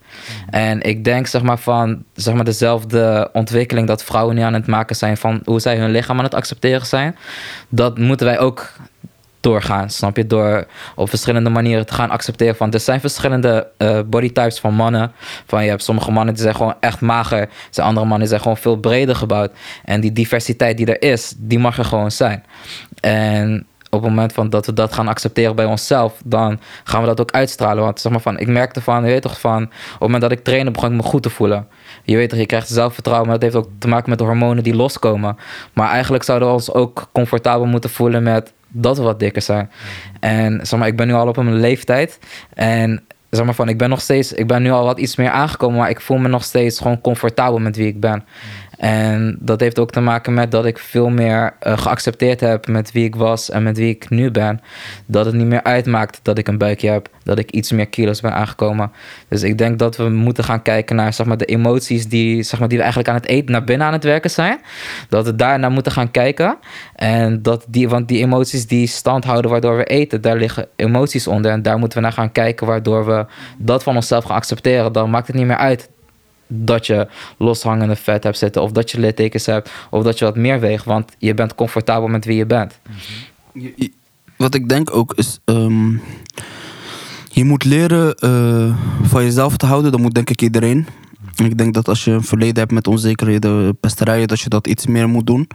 [0.50, 4.68] En ik denk, zeg maar, van zeg maar, dezelfde ontwikkeling dat vrouwen nu aan het
[4.68, 7.16] maken zijn van hoe zij hun lichaam aan het accepteren zijn,
[7.70, 8.72] dat moeten wij ook
[9.44, 10.28] doorgaan, snap je?
[10.28, 12.72] Door op verschillende manieren te gaan accepteren van...
[12.72, 15.12] Er zijn verschillende eh bodytypes van mannen.
[15.48, 17.40] Van je hebt sommige mannen die zijn gewoon echt mager.
[17.40, 19.52] Er zijn andere mannen zijn gewoon veel breder gebouwd.
[19.86, 22.44] En die diversiteit die er is, die mag er gewoon zijn.
[23.00, 26.22] En op het moment van dat we dat gaan accepteren bij onszelf...
[26.26, 27.84] dan gaan we dat ook uitstralen.
[27.84, 29.64] Want zeg maar van, ik merkte van, je weet toch van...
[29.64, 31.68] op het moment dat ik trainde begon ik me goed te voelen.
[32.04, 33.28] Je weet toch, je krijgt zelfvertrouwen...
[33.30, 35.38] maar dat heeft ook te maken met de hormonen die loskomen.
[35.74, 39.70] Maar eigenlijk zouden we ons ook comfortabel moeten voelen met dat we wat dikker zijn.
[40.20, 42.20] En zeg maar, ik ben nu al op een leeftijd.
[42.54, 45.30] En zeg maar van, ik ben nog steeds, ik ben nu al wat iets meer
[45.30, 48.24] aangekomen, maar ik voel me nog steeds gewoon comfortabel met wie ik ben.
[48.84, 52.92] En dat heeft ook te maken met dat ik veel meer eh, geaccepteerd heb met
[52.92, 54.62] wie ik was en met wie ik nu ben.
[55.06, 58.22] Dat het niet meer uitmaakt dat ik een buikje heb, dat ik iets meer kilo's
[58.22, 58.92] ben aangekomen.
[59.28, 62.60] Dus ik denk dat we moeten gaan kijken naar zeg maar, de emoties die, zeg
[62.60, 64.60] maar, die we eigenlijk aan het eten, naar binnen aan het werken zijn.
[65.10, 66.58] Dat we daar naar moeten gaan kijken.
[66.96, 71.28] En dat die, want die emoties die stand houden waardoor we eten, daar liggen emoties
[71.28, 71.52] onder.
[71.52, 73.26] En daar moeten we naar gaan kijken waardoor we
[73.58, 74.94] dat van onszelf gaan accepteren.
[74.94, 75.90] Dan maakt het niet meer uit
[76.48, 80.36] dat je loshangende vet hebt zitten, of dat je littekens hebt, of dat je wat
[80.36, 82.80] meer weegt, want je bent comfortabel met wie je bent.
[83.54, 83.92] Je-
[84.38, 85.40] Wat ik denk ook is...
[85.46, 85.92] ehm,
[87.30, 89.92] je moet leren eh, van jezelf te houden.
[89.92, 90.88] Dat moet denk ik iedereen.
[91.36, 94.28] Ik denk dat als je een verleden hebt met onzekerheden, pesterijen...
[94.28, 95.48] dat je dat iets meer moet doen.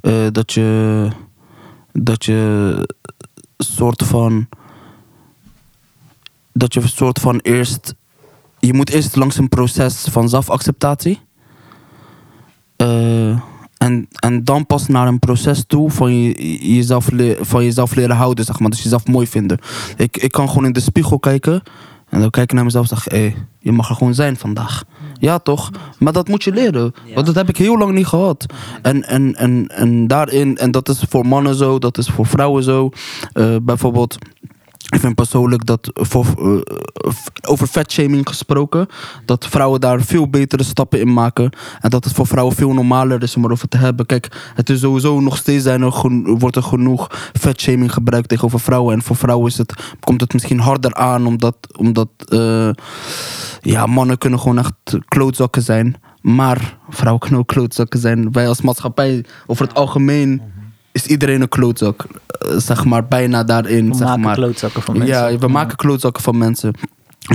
[0.00, 1.08] Eh, dat je...
[1.92, 2.88] Dat je...
[3.58, 4.48] soort van...
[6.52, 7.94] dat je een soort van eerst.
[8.66, 11.20] Je moet eerst langs een proces van zelfacceptatie.
[12.76, 13.28] Eh,
[13.76, 17.08] en, en dan pas naar een proces toe van, je, jezelf,
[17.40, 18.70] van jezelf leren houden, zeg maar.
[18.70, 19.58] Dus jezelf mooi vinden.
[19.96, 21.62] Ik, ik kan gewoon in de spiegel kijken.
[22.08, 24.84] En dan kijk ik naar mezelf en zeg hé, je mag er gewoon zijn vandaag.
[25.18, 25.70] Ja, toch?
[25.98, 26.94] Maar dat moet je leren.
[27.14, 28.46] Want dat heb ik heel lang niet gehad.
[28.82, 32.62] En, en, en, en daarin, en dat is voor mannen zo, dat is voor vrouwen
[32.62, 32.90] zo.
[33.32, 34.18] Eh, bijvoorbeeld,
[34.92, 37.12] ik vind persoonlijk dat voor, eh,
[37.48, 38.86] over vetshaming gesproken,
[39.24, 41.50] dat vrouwen daar veel betere stappen in maken.
[41.80, 44.06] En dat het voor vrouwen veel normaler is om erover te hebben.
[44.06, 48.94] Kijk, het is sowieso nog steeds zijn er wordt er genoeg vetshaming gebruikt tegenover vrouwen.
[48.94, 52.70] En voor vrouwen is het, komt het misschien harder aan, omdat, omdat eh,
[53.60, 55.96] ja, mannen kunnen gewoon echt klootzakken zijn.
[56.20, 58.32] Maar vrouwen kunnen ook klootzakken zijn.
[58.32, 60.42] Wij als maatschappij, over het algemeen,
[60.92, 62.04] is iedereen een klootzak.
[62.26, 63.88] Eh, zeg maar, bijna daarin.
[63.88, 64.34] We zeg maken maar.
[64.34, 65.32] klootzakken van mensen.
[65.32, 66.74] Ja, we maken klootzakken van mensen.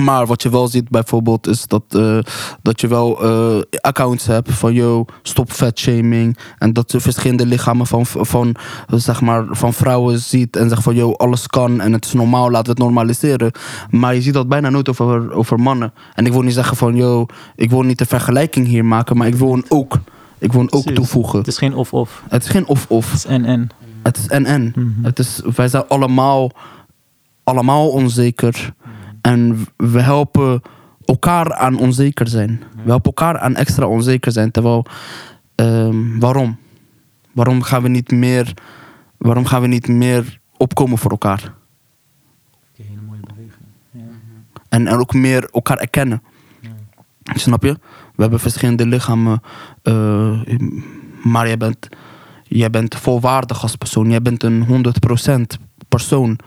[0.02, 2.18] Maar wat je wel ziet bijvoorbeeld is dat, eh,
[2.62, 6.38] dat je wel eh, accounts hebt van yo, stop fatshaming.
[6.58, 8.56] En dat je verschillende lichamen van, van,
[8.88, 12.52] zeg maar, van vrouwen ziet en zegt van yo, alles kan en het is normaal,
[12.52, 13.52] laten we het normaliseren.
[13.90, 15.94] Maar je ziet dat bijna nooit over, over mannen.
[16.14, 19.28] En ik wil niet zeggen van yo, ik wil niet de vergelijking hier maken, maar
[19.28, 19.98] ik wil een ook,
[20.38, 21.00] ik wil een ook Precies.
[21.00, 21.38] toevoegen.
[21.40, 22.24] Het is geen of-of.
[22.30, 23.06] Het is geen of-of.
[23.06, 23.70] Het is en-en.
[24.04, 24.74] Het is en-en.
[24.76, 25.04] Mhm.
[25.04, 26.52] Het is, wij zijn allemaal,
[27.44, 28.74] allemaal onzeker.
[29.22, 30.62] En we helpen
[31.06, 32.64] elkaar aan onzeker zijn.
[32.84, 34.52] We helpen elkaar aan extra onzeker zijn.
[34.52, 34.86] Terwijl,
[35.56, 36.58] ehm, waarom?
[37.32, 38.54] Waarom gaan we niet meer,
[39.18, 41.54] waarom gaan we niet meer opkomen voor elkaar?
[42.76, 43.68] Hele mooie beweging.
[44.70, 46.22] En, en ook meer elkaar erkennen.
[47.36, 47.72] Snap je?
[48.16, 49.42] We hebben verschillende lichamen.
[49.84, 50.42] eh,
[51.24, 51.88] maar jij bent,
[52.44, 54.10] jij bent volwaardig als persoon.
[54.10, 56.40] Jij bent een 100% persoon.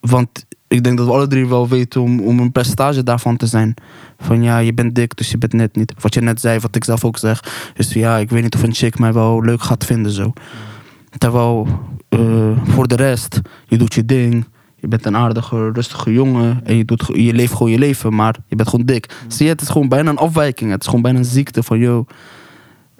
[0.00, 3.46] Want ik denk dat we alle drie wel weten om, om een percentage daarvan te
[3.46, 3.74] zijn.
[4.18, 5.94] Van ja, je bent dik, dus je bent net niet.
[5.98, 7.72] Wat je net zei, wat ik zelf ook zeg.
[7.74, 10.32] Is ja, ik weet niet of een chick mij wel leuk gaat vinden zo.
[11.18, 11.66] Terwijl
[12.08, 14.46] eh, voor de rest, je doet je ding.
[14.80, 16.60] Je bent een aardige, rustige jongen.
[16.64, 19.16] En je, doet, je leeft gewoon je leven, maar je bent gewoon dik.
[19.28, 20.70] Zie je, het is gewoon bijna een afwijking.
[20.70, 22.06] Het is gewoon bijna een ziekte van, yo...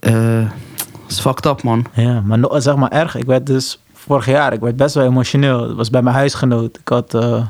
[0.01, 1.87] Het is fucked up, man.
[1.93, 3.15] Ja, maar zeg maar erg.
[3.15, 5.69] Ik werd dus vorig jaar, ik werd best wel emotioneel.
[5.69, 6.79] Het was bij mijn huisgenoot.
[6.79, 7.45] Ik had, eh,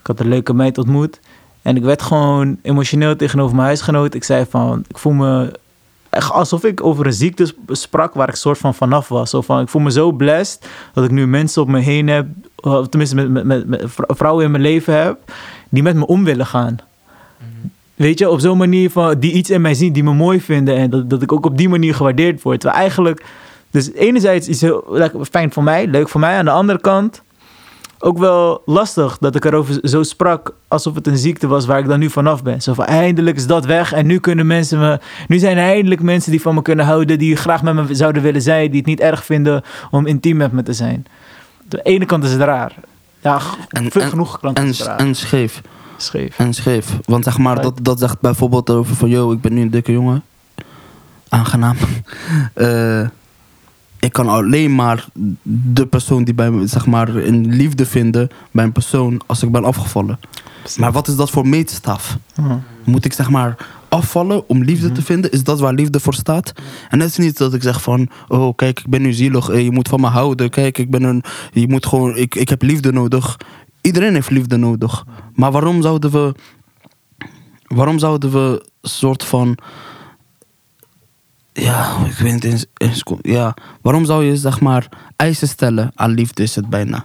[0.00, 1.20] ik had een leuke meid ontmoet.
[1.62, 4.14] En ik werd gewoon emotioneel tegenover mijn huisgenoot.
[4.14, 5.52] Ik zei van, ik voel me
[6.18, 9.30] alsof ik over een ziekte sp- sprak waar ik soort van vanaf was.
[9.30, 12.26] Zo van, ik voel me zo blessed dat ik nu mensen op me heen heb,
[12.56, 15.18] of tenminste met, met, met, met vrou- vrouwen in mijn leven heb,
[15.68, 16.76] die met me om willen gaan.
[17.94, 20.76] Weet je, op zo'n manier van, die iets in mij zien, die me mooi vinden.
[20.76, 22.60] En dat, dat ik ook op die manier gewaardeerd word.
[22.60, 23.24] Terwijl eigenlijk,
[23.70, 24.84] dus enerzijds is heel
[25.30, 26.36] fijn voor mij, leuk voor mij.
[26.38, 27.22] Aan de andere kant
[28.04, 31.86] ook wel lastig dat ik erover zo sprak alsof het een ziekte was waar ik
[31.88, 32.62] dan nu vanaf ben.
[32.62, 36.02] Zo van eindelijk is dat weg en nu kunnen mensen me, nu zijn er eindelijk
[36.02, 38.86] mensen die van me kunnen houden, die graag met me zouden willen zijn, die het
[38.88, 41.06] niet erg vinden om intiem met me te zijn.
[41.68, 42.74] De ene kant is het raar.
[43.20, 44.98] Ja, En- veel en- genoeg klanten En, is het raar.
[44.98, 45.60] en scheef.
[45.96, 46.38] Scheef.
[46.38, 46.96] En scheef.
[47.04, 49.08] Want zeg maar, dat, dat zegt bijvoorbeeld over van...
[49.08, 50.22] Yo, ik ben nu een dikke jongen.
[51.28, 51.76] Aangenaam.
[52.54, 53.00] Eh,
[54.02, 55.06] ik kan alleen maar
[55.42, 58.28] de persoon die bij me, zeg maar, in liefde vinden...
[58.50, 60.18] bij een persoon als ik ben afgevallen.
[60.78, 62.18] Maar wat is dat voor meetstaf?
[62.36, 62.58] Mhm.
[62.84, 63.56] Moet ik zeg maar
[63.88, 65.30] afvallen om liefde te vinden?
[65.30, 66.52] Is dat waar liefde voor staat?
[66.90, 68.08] En het is niet dat ik zeg van...
[68.28, 69.48] Oh, kijk, ik ben nu zielig.
[69.48, 70.50] eh, Je moet van me houden.
[70.50, 71.22] Kijk, ik ben een...
[71.52, 72.16] Je moet gewoon...
[72.16, 73.36] Ik, ik heb liefde nodig.
[73.80, 75.04] Iedereen heeft liefde nodig.
[75.34, 76.34] Maar waarom zouden we...
[77.66, 79.56] Waarom zouden we een soort van...
[81.52, 82.66] Ja, ik weet niet eens...
[83.22, 87.04] Ja, waarom zou je zeg maar eisen stellen aan liefde is het bijna.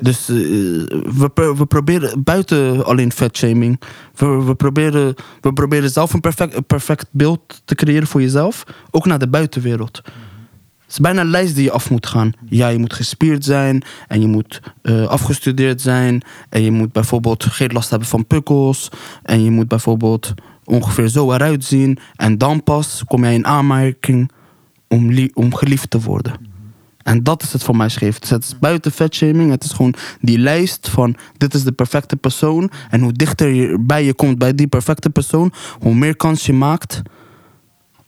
[0.00, 3.80] Dus eh, we, we proberen buiten alleen vetshaming.
[4.14, 8.64] We, we, proberen, we proberen zelf een perfect, perfect beeld te creëren voor jezelf.
[8.90, 9.96] Ook naar de buitenwereld.
[9.96, 12.32] Het is bijna een lijst die je af moet gaan.
[12.48, 13.82] Ja, je moet gespierd zijn.
[14.08, 16.22] En je moet eh, afgestudeerd zijn.
[16.48, 18.88] En je moet bijvoorbeeld geen last hebben van pukkels.
[19.22, 20.34] En je moet bijvoorbeeld
[20.66, 21.98] ongeveer zo eruit zien.
[22.16, 24.30] En dan pas kom jij in aanmerking
[24.88, 26.54] om, om geliefd te worden.
[27.02, 28.18] En dat is het voor mij scheef.
[28.18, 29.50] Dus het is buiten vetshaming.
[29.50, 32.70] Het is gewoon die lijst van dit is de perfecte persoon.
[32.90, 36.52] En hoe dichter je bij je komt bij die perfecte persoon, hoe meer kans je
[36.52, 37.02] maakt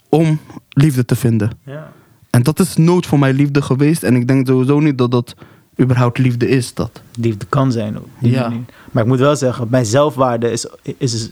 [0.09, 1.51] om liefde te vinden.
[1.65, 1.93] Ja.
[2.31, 4.03] En dat is nooit voor mij liefde geweest.
[4.03, 5.35] En ik denk sowieso niet dat dat
[5.81, 6.75] überhaupt liefde is.
[6.75, 7.03] Dat.
[7.15, 8.49] liefde kan zijn die Ja.
[8.49, 8.65] manier.
[8.93, 10.67] Maar ik moet wel zeggen, mijn zelfwaarde is,
[10.99, 11.31] is,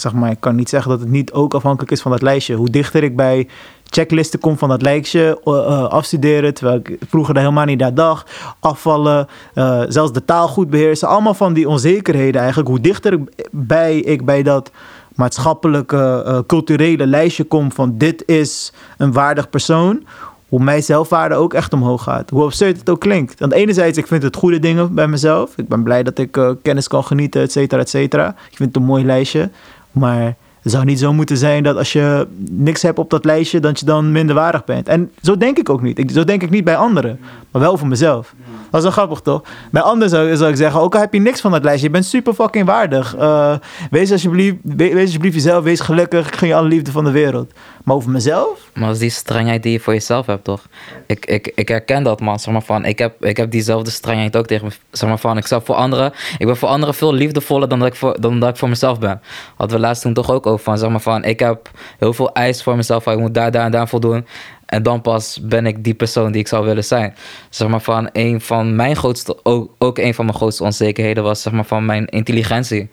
[0.00, 2.54] zeg maar, ik kan niet zeggen dat het niet ook afhankelijk is van dat lijstje.
[2.54, 3.48] Hoe dichter ik bij
[3.90, 7.94] checklisten kom van dat lijstje, uh, uh, afstuderen, terwijl ik vroeger daar helemaal niet naar
[7.94, 8.30] dacht,
[8.60, 12.68] afvallen, uh, zelfs de taal goed beheersen, allemaal van die onzekerheden eigenlijk.
[12.68, 14.70] Hoe dichter ik bij, ik bij dat
[15.14, 20.04] maatschappelijke, culturele lijstje kom van dit is een waardig persoon,
[20.48, 22.30] hoe mijn zelfwaarde ook echt omhoog gaat.
[22.30, 23.40] Hoe absurd het ook klinkt.
[23.40, 25.50] Want enerzijds, ik vind het goede dingen bij mezelf.
[25.56, 28.28] Ik ben blij dat ik kennis kan genieten, et cetera, et cetera.
[28.28, 29.50] Ik vind het een mooi lijstje.
[29.98, 33.60] Maar het zou niet zo moeten zijn dat als je niks hebt op dat lijstje,
[33.60, 34.88] dat je dan minder waardig bent.
[34.88, 35.98] En zo denk ik ook niet.
[35.98, 37.18] Ik, zo denk ik niet bij anderen,
[37.50, 38.34] maar wel voor mezelf.
[38.70, 39.42] Dat is wel grappig toch?
[39.70, 41.92] Bij anderen zou, zou ik zeggen, ook al heb je niks van dat lijstje, je
[41.92, 43.16] bent super fucking waardig.
[43.16, 43.54] Uh,
[43.90, 47.52] wees, alsjeblieft, wees, alsjeblieft jezelf, wees gelukkig, ik je alle liefde van de wereld.
[47.88, 48.70] Maar over mezelf?
[48.74, 50.66] Maar als die strengheid die je voor jezelf hebt, toch?
[51.06, 52.38] Ik, ik, ik herken dat, man.
[52.38, 54.72] Zeg maar van, ik, heb, ik heb diezelfde strengheid ook tegen me.
[54.90, 56.12] Zeg maar van, ik zelf voor anderen.
[56.38, 58.98] Ik ben voor anderen veel liefdevoller dan dat ik voor, dan dat ik voor mezelf
[58.98, 59.20] ben.
[59.56, 62.32] Hadden we laatst toen toch ook over van, zeg maar van, ik heb heel veel
[62.32, 63.06] eis voor mezelf.
[63.06, 64.26] Ik moet daar, daar en daar voldoen.
[64.68, 67.14] En dan pas ben ik die persoon die ik zou willen zijn.
[67.50, 71.42] Zeg maar van een van mijn grootste, ook, ook een van mijn grootste onzekerheden was
[71.42, 72.90] zeg maar van mijn intelligentie.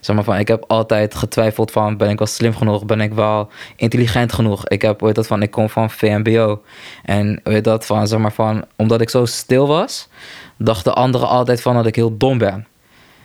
[0.00, 3.12] Zeg maar van ik heb altijd getwijfeld van ben ik wel slim genoeg, ben ik
[3.12, 4.68] wel intelligent genoeg.
[4.68, 6.62] Ik heb ooit dat van ik kom van VMBO.
[7.04, 10.08] En weet dat van zeg maar van omdat ik zo stil was,
[10.56, 12.66] dachten anderen altijd van dat ik heel dom ben.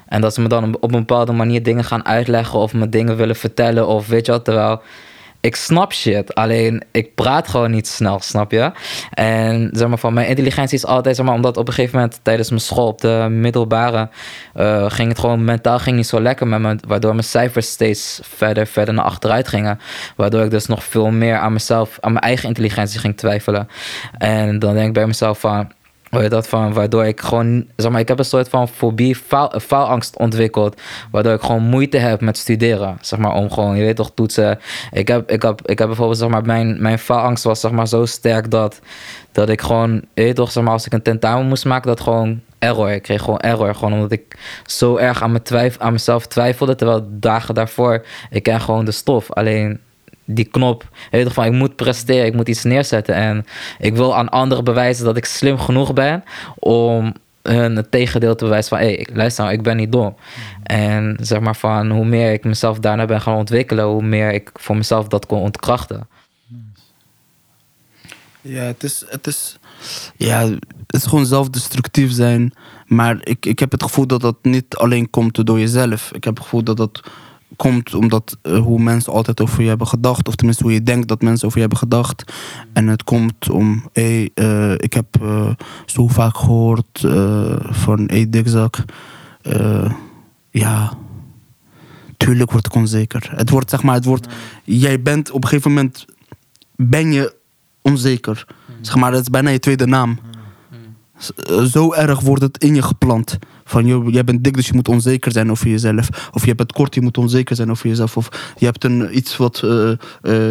[0.05, 3.17] En dat ze me dan op een bepaalde manier dingen gaan uitleggen of me dingen
[3.17, 4.81] willen vertellen of weet je wat, terwijl
[5.41, 8.71] ik snap shit, alleen ik praat gewoon niet snel, snap je?
[9.13, 12.19] En zeg maar van mijn intelligentie is altijd, zeg maar, omdat op een gegeven moment
[12.23, 14.09] tijdens mijn school op de middelbare
[14.55, 18.19] uh, ging het gewoon mentaal ging niet zo lekker met me, waardoor mijn cijfers steeds
[18.23, 19.79] verder, verder naar achteruit gingen.
[20.15, 23.67] Waardoor ik dus nog veel meer aan mezelf, aan mijn eigen intelligentie ging twijfelen.
[24.17, 25.71] En dan denk ik bij mezelf van
[26.09, 29.59] je dat van, waardoor ik gewoon, zeg maar, ik heb een soort van fobie, faal,
[29.61, 33.95] faalangst ontwikkeld, waardoor ik gewoon moeite heb met studeren, zeg maar, om gewoon, je weet
[33.95, 34.59] toch, toetsen.
[34.91, 37.87] Ik heb, ik heb, ik heb bijvoorbeeld, zeg maar, mijn, mijn faalangst was, zeg maar,
[37.87, 38.79] zo sterk dat,
[39.31, 41.99] dat ik gewoon, je weet toch, zeg maar, als ik een tentamen moest maken, dat
[41.99, 45.91] gewoon error, ik kreeg gewoon error, gewoon omdat ik zo erg aan, me twijf, aan
[45.91, 49.79] mezelf twijfelde, terwijl dagen daarvoor, ik ken gewoon de stof, alleen
[50.29, 50.87] die knop.
[51.11, 53.15] Weet je, van ik moet presteren, ik moet iets neerzetten.
[53.15, 53.45] En
[53.79, 56.23] ik wil aan anderen bewijzen dat ik slim genoeg ben
[56.55, 60.15] om hun het tegendeel te bewijzen van hé, hey, luister nou, ik ben niet dom.
[60.63, 64.49] En zeg maar van hoe meer ik mezelf daarna ben gaan ontwikkelen, hoe meer ik
[64.53, 66.07] voor mezelf dat kon ontkrachten.
[68.41, 69.57] Ja, het is, het is,
[70.17, 70.49] ja,
[70.87, 72.53] het is gewoon zelfdestructief zijn.
[72.85, 76.11] Maar ik, ik heb het gevoel dat dat niet alleen komt door jezelf.
[76.13, 77.01] Ik heb het gevoel dat dat
[77.55, 80.27] komt omdat uh, hoe mensen altijd over je hebben gedacht.
[80.27, 82.33] Of tenminste hoe je denkt dat mensen over je hebben gedacht.
[82.73, 85.49] En het komt om, hey, uh, ik heb uh,
[85.85, 86.99] zo vaak gehoord
[87.69, 88.77] van, hey dikzak.
[90.49, 90.93] ja,
[92.17, 93.31] tuurlijk wordt ik onzeker.
[93.35, 94.27] Het wordt, zeg maar, het wordt,
[94.63, 96.05] jij bent op een gegeven moment,
[96.75, 97.35] ben je
[97.81, 98.45] onzeker.
[98.81, 100.19] Zeg maar, dat is bijna je tweede naam.
[101.71, 103.37] Zo erg wordt het in je geplant.
[103.69, 106.29] Van joh, jij bent dik, dus je moet onzeker zijn over jezelf.
[106.31, 108.17] Of je bent kort, je moet onzeker zijn over jezelf.
[108.17, 109.97] Of je hebt een, iets wat, uh, uh,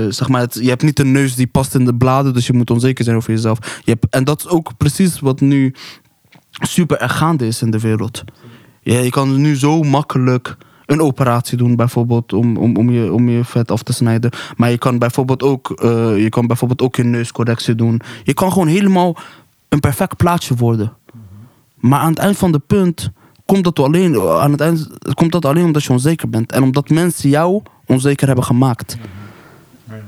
[0.09, 2.70] zeg maar, je hebt niet een neus die past in de bladen, dus je moet
[2.70, 3.59] onzeker zijn over jezelf.
[3.85, 5.74] Je hebt, en dat is ook precies wat nu
[6.50, 8.24] super erg is in de wereld.
[8.83, 13.28] Ja, je kan nu zo makkelijk een operatie doen, bijvoorbeeld, om, om, om, je, om
[13.28, 14.31] je vet af te snijden.
[14.57, 18.00] Maar je kan bijvoorbeeld ook, uh, je kan bijvoorbeeld ook je neuscorrectie doen.
[18.22, 19.16] Je kan gewoon helemaal
[19.68, 20.92] een perfect plaatje worden.
[21.78, 23.10] Maar aan het eind van de punt
[23.46, 26.52] komt dat alleen, aan het eind, komt dat alleen omdat je onzeker bent.
[26.52, 28.96] En omdat mensen jou onzeker hebben gemaakt.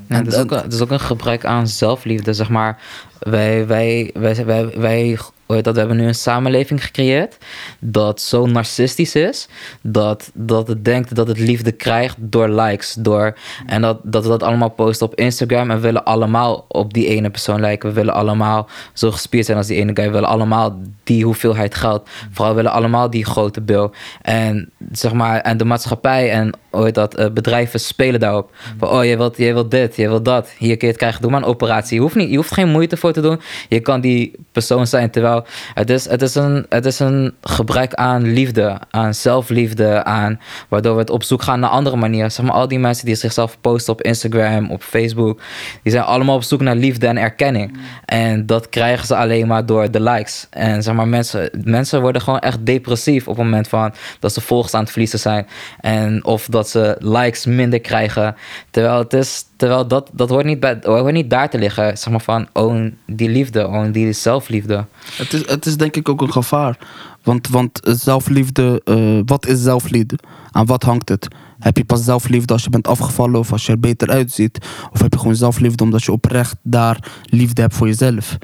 [0.07, 2.83] Ja, het, is ook, het is ook een gebrek aan zelfliefde, zeg maar.
[3.19, 5.19] Wij, wij, wij, wij, wij
[5.51, 7.37] dat, we hebben nu een samenleving gecreëerd
[7.79, 9.49] dat zo narcistisch is
[9.83, 12.95] dat, dat het denkt dat het liefde krijgt door likes.
[12.95, 13.37] Door,
[13.67, 17.31] en dat, dat we dat allemaal posten op Instagram en willen allemaal op die ene
[17.31, 17.89] persoon lijken.
[17.89, 20.05] We willen allemaal zo gespierd zijn als die ene guy.
[20.05, 22.09] We willen allemaal die hoeveelheid geld.
[22.31, 23.93] Vooral willen allemaal die grote bil.
[24.23, 28.51] En, zeg maar, en de maatschappij en hoe dat, uh, bedrijven spelen daarop.
[28.79, 30.53] Van, oh, je wilt, je wilt dit, je wilt dat.
[30.59, 31.95] Hier kun je het krijgen, doe maar een operatie.
[31.95, 33.41] Je hoeft, niet, je hoeft geen moeite voor te doen.
[33.69, 35.11] Je kan die persoon zijn.
[35.11, 40.41] Terwijl het is, het is, een, het is een gebrek aan liefde, aan zelfliefde, aan
[40.69, 42.33] waardoor we het op zoek gaan naar andere manieren.
[42.33, 45.41] Zeg maar, al die mensen die zichzelf posten op Instagram, op Facebook,
[45.83, 47.79] die zijn allemaal op zoek naar liefde en erkenning.
[48.05, 50.47] En dat krijgen ze alleen maar door de likes.
[50.51, 54.41] En zeg maar, mensen, mensen worden gewoon echt depressief op het moment van dat ze
[54.41, 55.47] volgers aan het verliezen zijn.
[55.81, 58.37] En of dat dat ze likes minder krijgen.
[58.71, 61.99] Terwijl, het is, terwijl dat, dat hoort, niet bij, hoort niet daar te liggen.
[61.99, 64.85] Zeg maar van, own die liefde, own die zelfliefde.
[65.17, 66.79] Het is, het is denk ik ook een gevaar.
[67.23, 70.19] Want, want zelfliefde, eh, wat is zelfliefde?
[70.51, 71.29] Aan wat hangt het?
[71.59, 74.59] Heb je pas zelfliefde als je bent afgevallen of als je er beter uitziet?
[74.93, 78.39] Of heb je gewoon zelfliefde omdat je oprecht daar liefde hebt voor jezelf?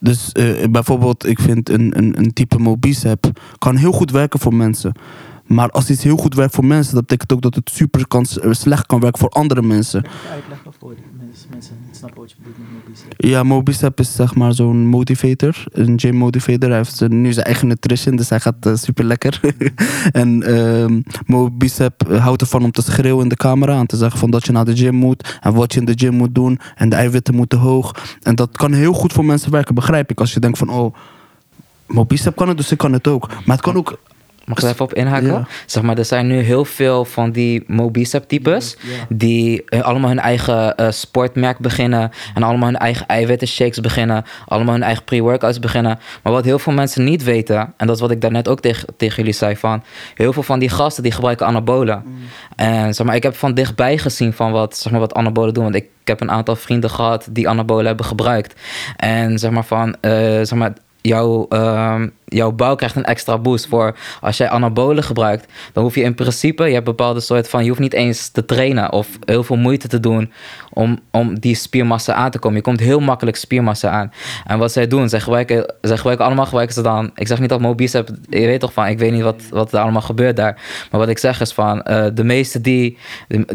[0.00, 4.54] Dus eh, bijvoorbeeld, ik vind een, een, een type Mobicep kan heel goed werken voor
[4.54, 4.92] mensen.
[5.46, 8.26] Maar als iets heel goed werkt voor mensen, dat betekent ook dat het super kan,
[8.50, 10.04] slecht kan werken voor andere mensen.
[10.30, 13.14] Uitleggen voor mensen, mensen niet snappen wat je bedoelt met Mobicep?
[13.16, 16.68] Ja, Mobicep is zeg maar zo'n motivator, een gym motivator.
[16.68, 19.40] Hij heeft nu zijn eigen nutrition, dus hij gaat uh, super lekker.
[20.12, 24.30] en uh, Mobicep houdt ervan om te schreeuwen in de camera en te zeggen van
[24.30, 26.88] dat je naar de gym moet en wat je in de gym moet doen en
[26.88, 28.16] de eiwitten moeten hoog.
[28.22, 30.20] En dat kan heel goed voor mensen werken, begrijp ik.
[30.20, 30.94] Als je denkt van oh,
[31.86, 33.28] Mobicep kan het, dus ik kan het ook.
[33.28, 33.98] Maar het kan ook
[34.46, 35.26] Mag ik er even op inhaken?
[35.28, 35.46] Ja.
[35.66, 39.06] Zeg maar, er zijn nu heel veel van die Mobicep types Ja.
[39.08, 44.24] die eh, allemaal hun eigen eh, sportmerk beginnen en allemaal hun eigen eiwitten shakes beginnen,
[44.46, 45.98] allemaal hun eigen pre-workouts beginnen.
[46.22, 48.88] Maar wat heel veel mensen niet weten, en dat is wat ik daarnet ook tegen,
[48.96, 49.82] tegen jullie zei van,
[50.14, 52.02] heel veel van die gasten die gebruiken anabolen.
[52.56, 55.62] En zeg maar, ik heb van dichtbij gezien van wat, zeg maar, wat anabolen doen,
[55.62, 58.60] want ik, ik heb een aantal vrienden gehad die anabolen hebben gebruikt.
[58.96, 60.10] En zeg maar van, eh,
[60.42, 60.72] zeg maar,
[61.08, 65.52] jouw, ehm, jouw bouw krijgt een extra boost voor als jij anabolen gebruikt.
[65.72, 68.44] Dan hoef je in principe, je hebt bepaalde soort van, je hoeft niet eens te
[68.44, 70.32] trainen of heel veel moeite te doen
[70.72, 72.56] om, om die spiermassa aan te komen.
[72.56, 74.12] Je komt heel makkelijk spiermassa aan.
[74.46, 77.10] En wat zij doen, zij gebruiken, zij gebruiken allemaal gebruiken ze dan.
[77.14, 79.80] Ik zeg niet dat Mobicep, je weet toch van, ik weet niet wat, wat er
[79.80, 80.60] allemaal gebeurt daar.
[80.90, 82.98] Maar wat ik zeg is van, eh, de meeste die,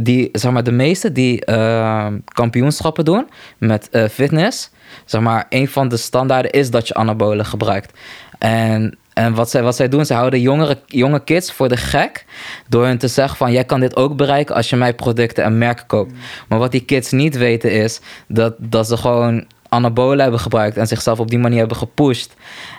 [0.01, 4.71] die, zeg maar, de meeste die eh, kampioenschappen doen met eh, fitness,
[5.05, 7.99] zeg maar, een van de standaarden is dat je anabolen gebruikt.
[8.37, 12.25] En, en wat, zij, wat zij doen, zij houden jongere, jonge kids voor de gek
[12.67, 15.57] door hen te zeggen van, jij kan dit ook bereiken als je mijn producten en
[15.57, 16.13] merken koopt.
[16.47, 20.87] Maar wat die kids niet weten is dat, dat ze gewoon anabolen hebben gebruikt en
[20.87, 22.33] zichzelf op die manier hebben gepusht.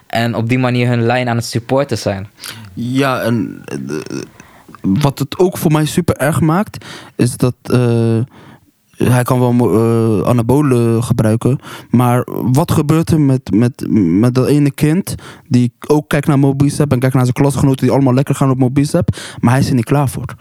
[0.07, 2.29] En op die manier hun lijn aan het supporten zijn.
[2.75, 4.18] Ja, en eh,
[4.81, 6.85] wat het ook voor mij super erg maakt,
[7.16, 8.18] is dat eh,
[9.04, 11.58] hij kan wel eh, anabolen gebruiken,
[11.90, 15.14] maar wat gebeurt er met, met, met dat ene kind
[15.48, 18.58] die ook kijkt naar Mobicep en kijkt naar zijn klasgenoten die allemaal lekker gaan op
[18.58, 20.34] Mobicep, maar hij is er niet klaar voor.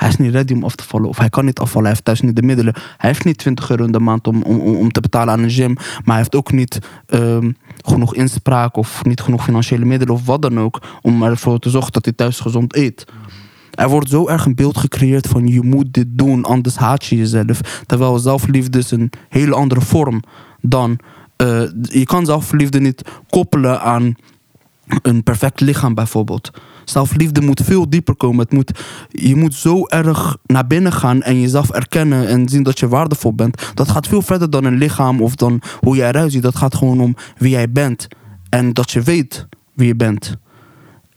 [0.00, 1.08] Hij is niet ready om af te vallen.
[1.08, 1.82] Of hij kan niet afvallen.
[1.82, 2.74] Hij heeft thuis niet de middelen.
[2.74, 5.50] Hij heeft niet 20 euro in de maand om, om, om te betalen aan een
[5.50, 5.74] gym.
[5.74, 10.42] Maar hij heeft ook niet ehm, genoeg inspraak of niet genoeg financiële middelen of wat
[10.42, 10.82] dan ook.
[11.00, 13.04] Om ervoor te zorgen dat hij thuis gezond eet.
[13.80, 17.16] Er wordt zo erg een beeld gecreëerd van je moet dit doen, anders haat je
[17.16, 17.82] jezelf.
[17.86, 20.22] Terwijl zelfliefde is een hele andere vorm
[20.60, 20.98] dan.
[21.36, 24.14] eh, je kan zelfliefde niet koppelen aan
[25.02, 26.50] een perfect lichaam bijvoorbeeld.
[26.84, 28.44] Zelfliefde moet veel dieper komen.
[28.44, 32.78] Het moet, je moet zo erg naar binnen gaan en jezelf erkennen en zien dat
[32.78, 33.70] je waardevol bent.
[33.74, 36.42] Dat gaat veel verder dan een lichaam of dan hoe jij eruit ziet.
[36.42, 38.08] Dat gaat gewoon om wie jij bent.
[38.48, 40.36] En dat je weet wie je bent.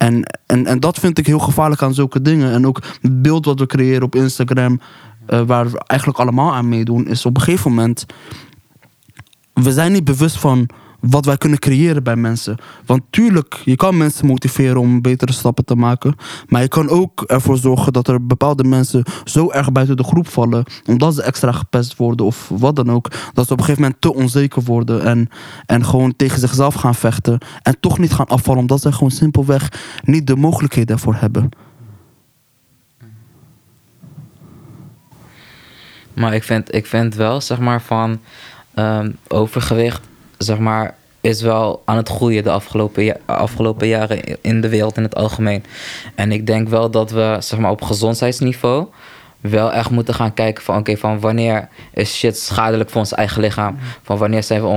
[0.04, 2.52] En, en, en dat vind ik heel gevaarlijk aan zulke dingen.
[2.52, 4.80] En ook het beeld wat we creëren op Instagram,
[5.26, 8.06] eh, waar we eigenlijk allemaal aan meedoen, is op een gegeven moment.
[9.54, 10.70] We zijn niet bewust van
[11.10, 12.58] wat wij kunnen creëren bij mensen.
[12.86, 16.16] Want tuurlijk, je kan mensen motiveren om betere stappen te maken.
[16.48, 20.28] Maar je kan ook ervoor zorgen dat er bepaalde mensen zo erg buiten de groep
[20.28, 20.63] vallen.
[20.86, 23.12] Omdat ze extra gepest worden of wat dan ook.
[23.34, 25.04] Dat ze op een gegeven moment te onzeker worden.
[25.04, 25.30] En,
[25.66, 27.38] en gewoon tegen zichzelf gaan vechten.
[27.62, 28.62] En toch niet gaan afvallen.
[28.62, 29.72] Omdat ze gewoon simpelweg
[30.04, 31.50] niet de mogelijkheden daarvoor hebben.
[36.13, 38.20] Maar ik vind, ik vind wel, zeg maar, van
[38.74, 40.02] ehm, overgewicht,
[40.38, 44.98] zeg maar, is wel aan het groeien de afgelopen, ja- afgelopen jaren in de wereld
[44.98, 45.63] in het algemeen.
[46.15, 48.88] En ik denk wel dat we, zeg maar, op gezondheidsniveau
[49.41, 53.41] wel echt moeten gaan kijken van, oké, van wanneer is shit schadelijk voor ons eigen
[53.41, 53.78] lichaam?
[54.04, 54.67] Van wanneer zijn we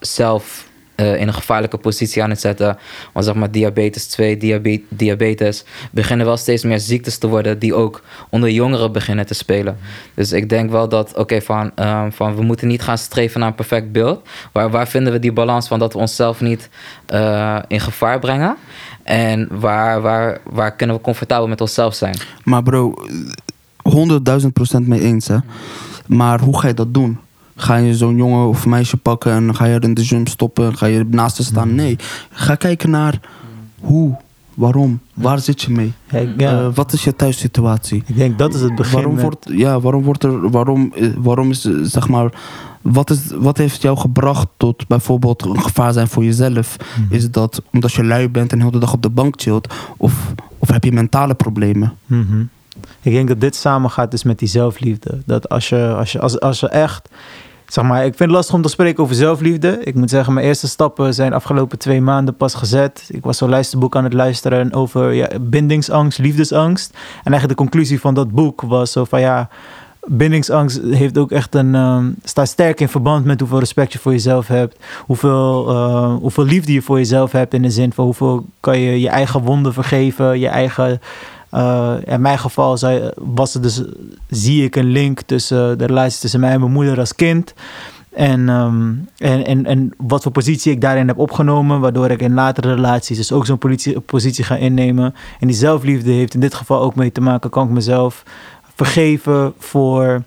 [0.00, 0.66] onszelf
[0.96, 2.78] eh, in een gevaarlijke positie aan het zetten.
[3.12, 7.74] Want zeg maar diabetes 2, diabe- diabetes, beginnen wel steeds meer ziektes te worden die
[7.74, 9.78] ook onder jongeren beginnen te spelen.
[10.14, 13.48] Dus ik denk wel dat, oké, van, ehm, van we moeten niet gaan streven naar
[13.48, 14.28] een perfect beeld.
[14.52, 16.68] Waar, waar vinden we die balans van dat we onszelf niet
[17.06, 18.56] eh, in gevaar brengen?
[19.02, 22.16] En waar, waar, waar kunnen we comfortabel met onszelf zijn?
[22.44, 22.94] Maar bro,
[23.82, 25.36] honderdduizend procent mee eens hè.
[26.06, 27.18] Maar hoe ga je dat doen?
[27.58, 30.76] Ga je zo'n jongen of meisje pakken en ga je er in de gym stoppen?
[30.76, 31.74] Ga je naast staan?
[31.74, 31.96] Nee.
[32.30, 33.20] Ga kijken naar
[33.80, 34.16] hoe,
[34.54, 35.92] waarom, waar zit je mee?
[36.36, 36.58] Ja.
[36.58, 38.02] Eh, wat is je thuissituatie?
[38.06, 38.94] ik denk dat is het begin.
[38.94, 42.30] Waarom met- wordt, ja, waarom wordt er, waarom, eh, waarom is, eh, zeg maar,
[42.82, 46.76] wat, is, wat heeft jou gebracht tot bijvoorbeeld een gevaar zijn voor jezelf?
[47.00, 47.14] Mhm.
[47.14, 49.74] Is dat omdat je lui bent en heel de dag op de bank chillt?
[49.96, 51.92] Of, of heb je mentale problemen?
[52.06, 52.42] Mhm.
[53.02, 55.18] Ik denk dat dit samengaat dus met die zelfliefde.
[55.26, 57.08] Dat als je, als je, als, als je echt
[57.72, 59.78] zeg maar, ik vind het lastig om te spreken over zelfliefde.
[59.84, 63.08] Ik moet zeggen, mijn eerste stappen zijn afgelopen twee maanden pas gezet.
[63.08, 66.90] Ik was zo'n luisterboek aan het luisteren over ja, bindingsangst, liefdesangst.
[66.92, 69.48] En eigenlijk de conclusie van dat boek was zo van ja,
[70.06, 74.12] bindingsangst heeft ook echt een, um, staat sterk in verband met hoeveel respect je voor
[74.12, 74.76] jezelf hebt.
[75.06, 79.00] Hoeveel, uh, hoeveel liefde je voor jezelf hebt in de zin van hoeveel kan je
[79.00, 81.00] je eigen wonden vergeven, je eigen
[81.56, 82.78] uh, in mijn geval
[83.14, 83.82] was het dus,
[84.28, 87.54] zie ik een link tussen de relatie tussen mij en mijn moeder als kind.
[88.16, 92.34] En, um, en, en, en wat voor positie ik daarin heb opgenomen, waardoor ik in
[92.34, 93.58] latere relaties dus ook zo'n
[94.06, 95.14] positie ga innemen.
[95.40, 98.22] En die zelfliefde heeft in dit geval ook mee te maken, kan ik mezelf
[98.74, 100.22] vergeven voor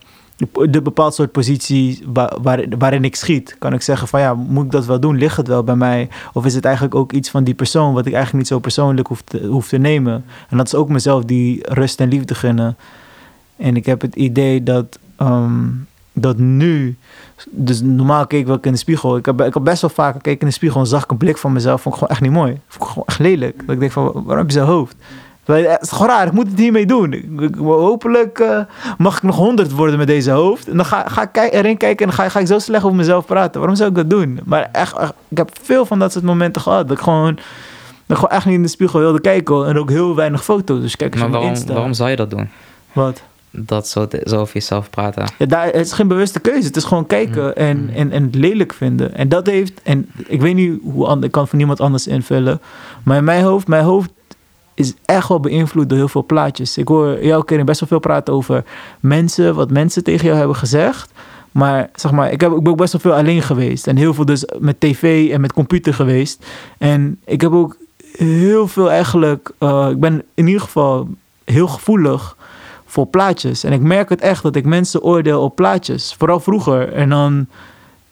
[0.69, 2.03] de bepaald soort positie
[2.41, 3.55] waar, waarin ik schiet.
[3.59, 5.17] Kan ik zeggen van ja, moet ik dat wel doen?
[5.17, 6.09] Ligt het wel bij mij?
[6.33, 9.07] Of is het eigenlijk ook iets van die persoon wat ik eigenlijk niet zo persoonlijk
[9.07, 10.25] hoef te, hoef te nemen?
[10.49, 12.77] En dat is ook mezelf die rust en liefde gunnen.
[13.55, 16.97] En ik heb het idee dat, um, dat nu...
[17.49, 19.17] Dus normaal keek ik in de spiegel.
[19.17, 21.37] Ik heb, ik heb best wel vaak gekeken in de spiegel en zag een blik
[21.37, 21.81] van mezelf.
[21.81, 22.59] Vond ik gewoon echt niet mooi.
[22.67, 23.57] Vond ik gewoon echt lelijk.
[23.65, 24.95] Dat ik denk van, waarom heb je zo'n hoofd?
[25.55, 27.39] Het is gewoon raar, ik moet het hiermee doen.
[27.57, 28.59] hopelijk uh,
[28.97, 30.67] mag ik nog honderd worden met deze hoofd.
[30.67, 33.25] En dan ga, ga ik erin kijken en ga, ga ik zo slecht over mezelf
[33.25, 33.59] praten.
[33.59, 34.39] Waarom zou ik dat doen?
[34.45, 34.97] Maar echt,
[35.27, 36.87] ik heb veel van dat soort momenten gehad.
[36.87, 37.43] Dat ik gewoon, dat
[38.05, 39.67] ik gewoon echt niet in de spiegel wilde kijken.
[39.67, 40.81] En ook heel weinig foto's.
[40.81, 42.49] Dus kijk eens maar waarom, waarom zou je dat doen?
[42.93, 43.21] Wat?
[43.51, 45.23] Dat zo, zo over jezelf praten.
[45.37, 46.67] Ja, daar, het is geen bewuste keuze.
[46.67, 47.51] Het is gewoon kijken mm.
[47.51, 47.89] en, mm.
[47.89, 49.15] en, en het lelijk vinden.
[49.15, 52.61] En dat heeft, en ik weet niet hoe, ik kan voor niemand anders invullen.
[53.03, 54.09] Maar in mijn hoofd, mijn hoofd
[54.79, 56.77] is echt wel beïnvloed door heel veel plaatjes.
[56.77, 58.63] Ik hoor jou keer best wel veel praten over
[58.99, 61.11] mensen, wat mensen tegen jou hebben gezegd.
[61.51, 63.87] Maar zeg maar, ik, heb, ik ben ook best wel veel alleen geweest.
[63.87, 66.45] En heel veel dus met tv en met computer geweest.
[66.77, 67.77] En ik heb ook
[68.11, 69.51] heel veel eigenlijk...
[69.59, 71.07] Uh, ik ben in ieder geval
[71.45, 72.37] heel gevoelig
[72.85, 73.63] voor plaatjes.
[73.63, 76.15] En ik merk het echt dat ik mensen oordeel op plaatjes.
[76.17, 76.93] Vooral vroeger.
[76.93, 77.47] En dan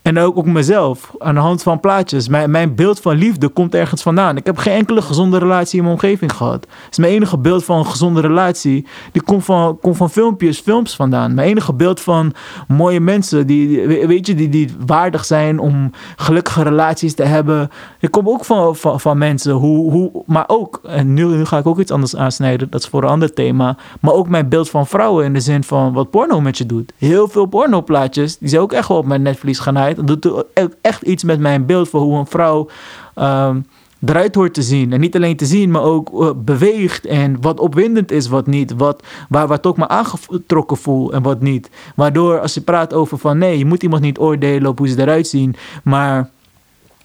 [0.07, 2.27] en ook, ook mezelf, aan de hand van plaatjes.
[2.27, 4.37] Mijn, mijn beeld van liefde komt ergens vandaan.
[4.37, 6.67] Ik heb geen enkele gezonde relatie in mijn omgeving gehad.
[6.89, 8.87] Is mijn enige beeld van een gezonde relatie.
[9.11, 11.33] Die komt van, komt van filmpjes, films vandaan.
[11.33, 12.33] Mijn enige beeld van
[12.67, 17.69] mooie mensen, die, weet je, die, die waardig zijn om gelukkige relaties te hebben.
[17.99, 21.57] Ik kom ook van, van, van mensen, hoe, hoe, maar ook, en nu, nu ga
[21.57, 23.77] ik ook iets anders aansnijden, dat is voor een ander thema.
[24.01, 26.93] Maar ook mijn beeld van vrouwen in de zin van wat porno met je doet.
[26.97, 30.43] Heel veel pornoplaatjes, die zijn ook echt wel op mijn netvlies gaan uit dat doet
[30.81, 32.69] echt iets met mijn beeld van hoe een vrouw
[33.15, 33.65] um,
[34.05, 34.93] eruit hoort te zien.
[34.93, 37.05] En niet alleen te zien, maar ook uh, beweegt.
[37.05, 38.73] En wat opwindend is, wat niet.
[38.77, 41.69] Wat, waar, wat ook me aangetrokken voel en wat niet.
[41.95, 45.01] Waardoor als je praat over van nee, je moet iemand niet oordelen op hoe ze
[45.01, 45.55] eruit zien.
[45.83, 46.29] Maar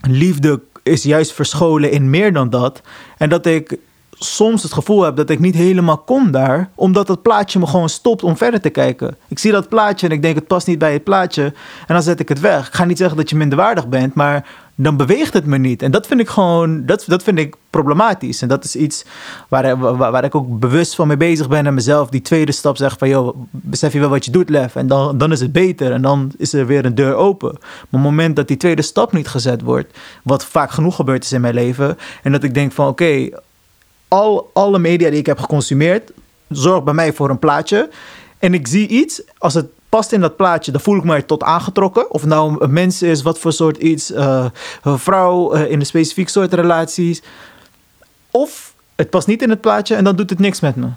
[0.00, 2.80] liefde is juist verscholen in meer dan dat.
[3.18, 3.78] En dat ik
[4.24, 7.88] soms het gevoel heb dat ik niet helemaal kom daar, omdat het plaatje me gewoon
[7.88, 9.16] stopt om verder te kijken.
[9.28, 11.42] Ik zie dat plaatje en ik denk het past niet bij het plaatje
[11.86, 12.66] en dan zet ik het weg.
[12.66, 15.82] Ik ga niet zeggen dat je minderwaardig bent, maar dan beweegt het me niet.
[15.82, 18.42] En dat vind ik gewoon, dat, dat vind ik problematisch.
[18.42, 19.04] En dat is iets
[19.48, 22.76] waar, waar, waar, ik ook bewust van mee bezig ben en mezelf die tweede stap
[22.76, 24.76] zeg van, joh, besef je wel wat je doet, Lef?
[24.76, 27.52] En dan, dan is het beter en dan is er weer een deur open.
[27.52, 31.24] Maar op het moment dat die tweede stap niet gezet wordt, wat vaak genoeg gebeurd
[31.24, 33.28] is in mijn leven, en dat ik denk van, oké,
[34.12, 36.12] al, alle media die ik heb geconsumeerd,
[36.48, 37.90] zorgt bij mij voor een plaatje.
[38.38, 41.42] En ik zie iets, als het past in dat plaatje, dan voel ik me tot
[41.42, 42.10] aangetrokken.
[42.10, 46.28] Of nou een mens is, wat voor soort iets, een vrouw uh, in een specifiek
[46.28, 47.22] soort relaties.
[48.30, 50.88] Of het past niet in het plaatje en dan doet het niks met me.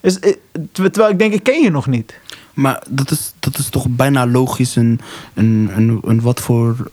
[0.00, 0.34] Dus, eh,
[0.72, 2.14] terwijl ik denk, ik ken je nog niet.
[2.54, 4.98] Maar dat is, dat is toch bijna logisch en,
[5.34, 6.90] en, en, en wat voor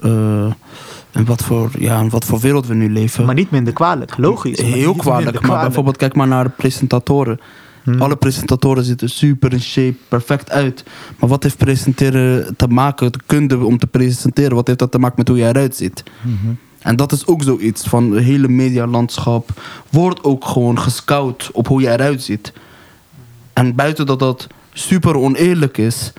[1.12, 3.26] en wat voor, ja, wat voor wereld we nu leven.
[3.26, 4.60] Maar niet minder kwalijk, logisch.
[4.60, 7.40] Heel kwalijk, maar bijvoorbeeld kijk maar naar de presentatoren.
[7.84, 8.02] Hmm.
[8.02, 10.84] Alle presentatoren zitten super in shape, perfect uit.
[11.20, 14.56] Maar wat heeft presenteren te maken, te kunnen om te presenteren?
[14.56, 16.04] Wat heeft dat te maken met hoe jij eruit ziet?
[16.22, 16.58] Hmm.
[16.80, 19.62] En dat is ook zoiets van het hele medialandschap.
[19.90, 22.54] Wordt ook gewoon gescout op hoe jij eruit ziet.
[23.54, 26.14] En buiten dat dat super oneerlijk is,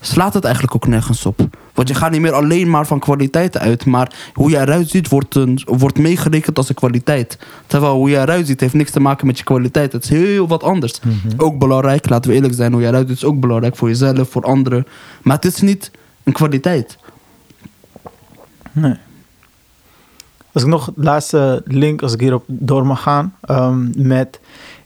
[0.00, 1.48] slaat het eigenlijk ook nergens op.
[1.74, 5.08] Want je gaat niet meer alleen maar van kwaliteit uit, maar hoe je eruit ziet
[5.08, 7.38] wordt, een, wordt meegerekend als een kwaliteit.
[7.66, 9.92] Terwijl hoe je eruit ziet heeft niks te maken met je kwaliteit.
[9.92, 11.00] Het is heel wat anders.
[11.00, 11.34] Mhm.
[11.36, 14.30] Ook belangrijk, laten we eerlijk zijn, hoe je eruit ziet is ook belangrijk voor jezelf,
[14.30, 14.86] voor anderen.
[15.22, 15.90] Maar het is niet
[16.22, 16.98] een kwaliteit.
[18.72, 18.96] Nee.
[20.52, 24.40] Als ik nog het laatste link, als ik hierop door mag gaan, um, met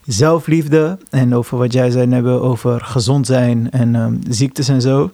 [0.08, 5.10] zelfliefde en over wat jij zei hebben over gezond zijn en um, ziektes en zo.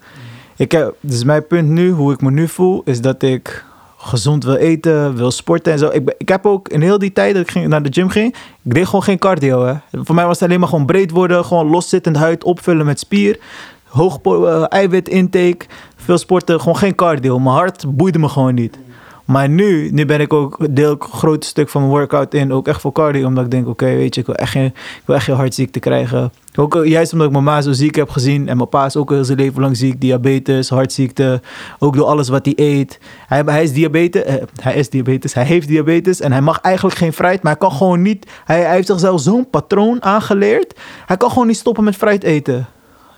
[0.57, 3.65] Ik heb, dus mijn punt nu, hoe ik me nu voel, is dat ik
[3.97, 5.89] gezond wil eten, wil sporten en zo.
[5.89, 8.35] Ik, ik heb ook in heel die tijd dat ik ging, naar de gym ging,
[8.63, 9.65] ik deed gewoon geen cardio.
[9.65, 9.75] Hè.
[10.03, 13.39] Voor mij was het alleen maar gewoon breed worden, gewoon loszittend huid opvullen met spier.
[13.85, 15.67] Hoog eh, eiwit intake,
[15.97, 17.39] veel sporten, gewoon geen cardio.
[17.39, 18.79] Mijn hart boeide me gewoon niet.
[19.25, 22.53] Maar nu, nu ben ik ook, deel ik een groot stuk van mijn workout in,
[22.53, 23.27] ook echt voor cardio.
[23.27, 25.79] Omdat ik denk, oké, weet je, ik wil echt geen, ik wil echt geen hartziekte
[25.79, 26.33] krijgen.
[26.57, 28.49] Ook eh, juist omdat ik mijn ma zo ziek heb gezien.
[28.49, 30.01] En mijn pa is ook heel zijn leven lang ziek.
[30.01, 31.41] Diabetes, hartziekte.
[31.79, 32.99] Ook door alles wat hij eet.
[33.27, 34.23] Hij, hij is diabetes.
[34.23, 35.35] eh, hij is diabetes.
[35.35, 36.21] Hij heeft diabetes.
[36.21, 37.43] En hij mag eigenlijk geen fruit.
[37.43, 38.27] Maar hij kan gewoon niet.
[38.45, 40.81] Hij, hij heeft zichzelf zo'n patroon aangeleerd.
[41.07, 42.67] Hij kan gewoon niet stoppen met fruit eten.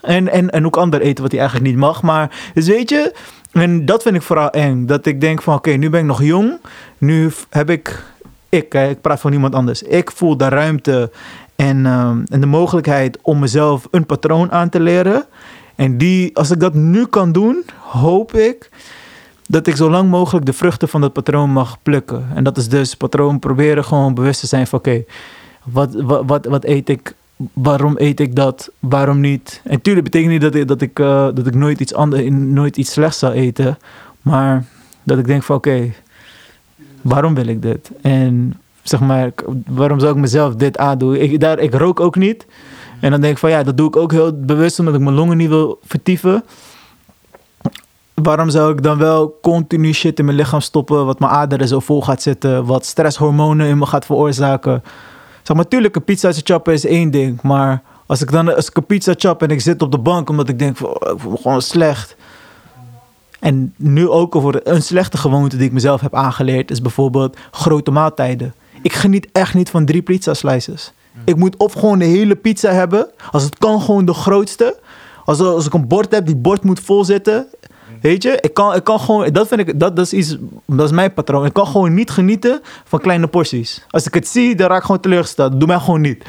[0.02, 2.02] En, en, en ook ander eten wat hij eigenlijk niet mag.
[2.02, 3.14] Maar dus weet je,
[3.62, 4.86] en dat vind ik vooral eng.
[4.86, 6.58] Dat ik denk van oké, nu ben ik nog jong.
[6.98, 8.02] Nu heb ik,
[8.48, 9.82] ik, ik praat van niemand anders.
[9.82, 11.10] Ik voel de ruimte
[11.56, 15.24] en, ehm, en de mogelijkheid om mezelf een patroon aan te leren.
[15.74, 18.70] En die, als ik dat nu kan doen, hoop ik
[19.48, 22.26] dat ik zo lang mogelijk de vruchten van dat patroon mag plukken.
[22.34, 25.04] En dat is dus patroon proberen gewoon bewust te zijn van oké,
[25.64, 25.94] wat,
[26.26, 27.14] wat, wat eet ik?
[27.52, 28.70] Waarom eet ik dat?
[28.78, 29.60] Waarom niet?
[29.64, 32.76] En tuurlijk betekent niet dat ik, dat ik, eh, dat ik nooit, iets ander, nooit
[32.76, 33.78] iets slechts zal eten.
[34.22, 34.64] Maar
[35.02, 35.92] dat ik denk van oké,
[37.02, 37.90] waarom wil ik dit?
[38.02, 39.30] En zeg maar,
[39.66, 41.14] waarom zou ik mezelf dit aandoen?
[41.14, 42.46] Ik, daar, ik rook ook niet.
[43.00, 45.14] En dan denk ik van ja, dat doe ik ook heel bewust omdat ik mijn
[45.14, 46.44] longen niet wil vertieven.
[48.14, 51.80] Waarom zou ik dan wel continu shit in mijn lichaam stoppen, wat mijn aderen zo
[51.80, 54.82] vol gaat zitten, wat stresshormonen in me gaat veroorzaken?
[55.46, 58.76] Zeg maar, natuurlijk, een pizza chappen is één ding, maar als ik dan als ik
[58.76, 61.20] een pizza chap en ik zit op de bank omdat ik denk van, oh, ik
[61.20, 62.16] voel me gewoon slecht.
[63.40, 67.90] En nu ook over een slechte gewoonte die ik mezelf heb aangeleerd, is bijvoorbeeld grote
[67.90, 68.54] maaltijden.
[68.82, 70.92] Ik geniet echt niet van drie pizza slices.
[71.24, 74.78] Ik moet of gewoon de hele pizza hebben, als het kan gewoon de grootste.
[75.24, 77.46] Als, als ik een bord heb, die bord moet vol zitten.
[78.00, 80.36] Weet je, ik kan, ik kan gewoon, dat vind ik, dat, dat is iets,
[80.66, 81.44] dat is mijn patroon.
[81.44, 83.84] Ik kan gewoon niet genieten van kleine porties.
[83.90, 85.60] Als ik het zie, dan raak ik gewoon teleurgesteld.
[85.60, 86.18] Doe mij gewoon niet.
[86.18, 86.28] Dat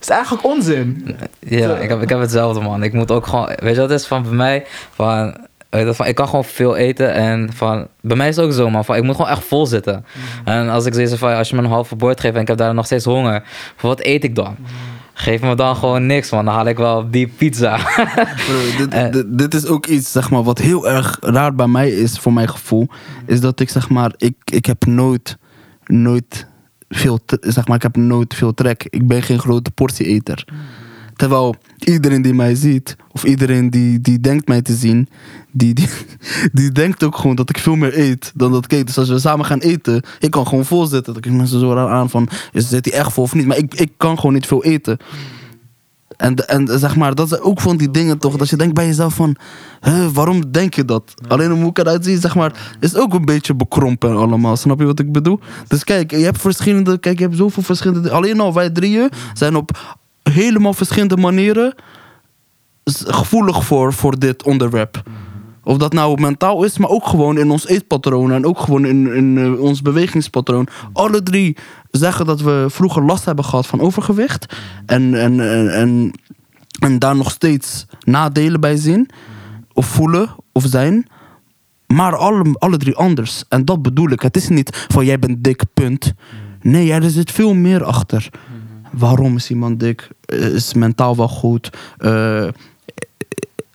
[0.00, 1.16] is eigenlijk onzin.
[1.38, 2.82] Ja, ik heb, ik heb hetzelfde, man.
[2.82, 3.46] Ik moet ook gewoon...
[3.46, 4.66] Weet je wat het is van bij mij?
[4.94, 5.24] Van,
[5.68, 7.12] weet je, dat van, ik kan gewoon veel eten.
[7.12, 8.84] En van, bij mij is het ook zo, man.
[8.84, 10.04] Van, ik moet gewoon echt vol zitten.
[10.44, 12.48] En als ik zoiets heb van, als je me een halve bord geeft en ik
[12.48, 13.42] heb daar nog steeds honger.
[13.80, 14.56] Wat eet ik dan?
[15.20, 16.44] Geef me dan gewoon niks, man.
[16.44, 17.76] Dan haal ik wel die pizza.
[18.46, 19.10] Bro, dit, Eh.
[19.12, 22.32] dit, dit is ook iets, zeg maar, wat heel erg raar bij mij is, voor
[22.32, 22.88] mijn gevoel.
[23.26, 25.36] Is dat ik, zeg maar, ik, ik heb nooit,
[25.86, 26.46] nooit
[26.88, 28.86] veel, zeg maar, ik heb nooit veel trek.
[28.90, 30.44] Ik ben geen grote portieeter.
[31.18, 35.08] Terwijl iedereen die mij ziet, of iedereen die, die denkt mij te zien,
[35.52, 35.88] die, die,
[36.52, 38.86] die denkt ook gewoon dat ik veel meer eet dan dat ik eet.
[38.86, 41.12] Dus als we samen gaan eten, ik kan gewoon vol zitten.
[41.12, 43.46] Dan kijken mensen zo raar aan van, is zit hij echt vol of niet?
[43.46, 44.98] Maar ik, ik kan gewoon niet veel eten.
[46.16, 48.86] En, en zeg maar, dat zijn ook van die dingen toch, dat je denkt bij
[48.86, 49.36] jezelf van,
[49.80, 51.14] hè, waarom denk je dat?
[51.28, 54.56] Alleen om hoe ik eruit zie, zeg maar, is ook een beetje bekrompen allemaal.
[54.56, 55.40] Snap je wat ik bedoel?
[55.68, 59.56] Dus kijk, je hebt verschillende, kijk, je hebt zoveel verschillende, alleen al wij drieën zijn
[59.56, 59.96] op
[60.30, 61.74] helemaal verschillende manieren
[62.94, 65.02] gevoelig voor, voor dit onderwerp.
[65.68, 69.14] Of dat nou mentaal is, maar ook gewoon in ons eetpatroon en ook gewoon in,
[69.14, 70.68] in eh, ons bewegingspatroon.
[70.92, 71.56] Alle drie
[71.90, 74.56] zeggen dat we vroeger last hebben gehad van overgewicht.
[74.86, 76.12] En, en, en, en,
[76.80, 79.08] en daar nog steeds nadelen bij zien.
[79.72, 81.06] Of voelen of zijn.
[81.86, 83.44] Maar alle, alle drie anders.
[83.48, 84.22] En dat bedoel ik.
[84.22, 86.12] Het is niet van jij bent dik, punt.
[86.60, 88.30] Nee, er zit veel meer achter.
[88.92, 90.08] Waarom is iemand dik?
[90.24, 91.76] Eh, Is mentaal wel goed?
[91.98, 92.48] Eh,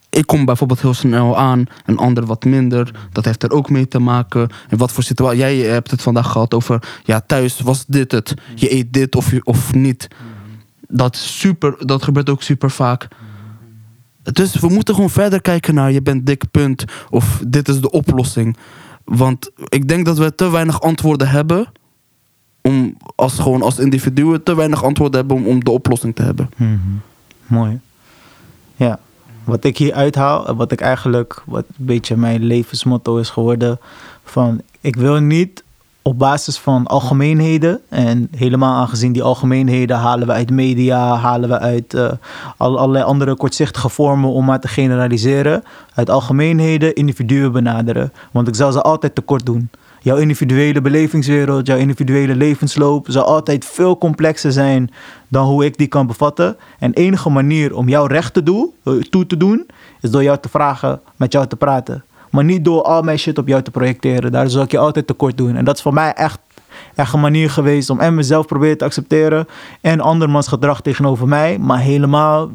[0.10, 2.92] ik kom bijvoorbeeld heel snel aan, een ander wat minder.
[3.12, 4.50] Dat heeft er ook mee te maken.
[4.70, 5.40] En wat voor situatie.
[5.40, 6.84] Jij hebt het vandaag gehad over.
[7.04, 8.34] Ja, thuis was dit het.
[8.56, 10.08] Je eet dit of, of niet.
[10.88, 13.08] Dat, super, dat gebeurt ook super vaak.
[14.24, 16.86] Dus we moeten gewoon verder kijken naar je bent dik, punt.
[17.10, 18.58] Of dit is de oplossing.
[19.06, 21.68] Want ik denk dat we te weinig antwoorden hebben.
[22.68, 26.50] Om als, gewoon als individuen te weinig antwoorden hebben om, om de oplossing te hebben.
[26.56, 26.78] Mhm.
[27.48, 27.80] Mooi.
[28.76, 29.00] Ja.
[29.44, 33.80] Wat ik hier uithaal, wat ik eigenlijk, wat een beetje mijn levensmotto is geworden,
[34.24, 35.64] van ik wil niet
[36.02, 41.60] op basis van algemeenheden, en helemaal aangezien die algemeenheden halen we uit media, halen we
[41.60, 42.12] uit eh,
[42.58, 48.14] al- allerlei andere kortzichtige vormen om maar te generaliseren, uit algemeenheden individuen benaderen.
[48.32, 49.70] Want ik zal ze altijd tekort doen.
[50.04, 54.92] Jouw individuele belevingswereld, jouw individuele levensloop zal altijd veel complexer zijn
[55.28, 56.58] dan hoe ik die kan bevatten.
[56.80, 59.66] En enige manier om jou recht te doen, eh, toe te doen,
[60.02, 62.04] is door jou te vragen, met jou te praten.
[62.30, 64.32] Maar niet door al mijn shit op jou te projecteren.
[64.32, 65.56] Daar zal ik je altijd tekort doen.
[65.56, 66.40] En dat is voor mij echt,
[66.96, 69.48] een manier geweest om en mezelf proberen te accepteren
[69.82, 71.58] en andermans gedrag tegenover mij.
[71.60, 72.52] Maar helemaal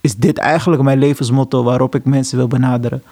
[0.00, 3.02] is dit eigenlijk mijn levensmotto waarop ik mensen wil benaderen.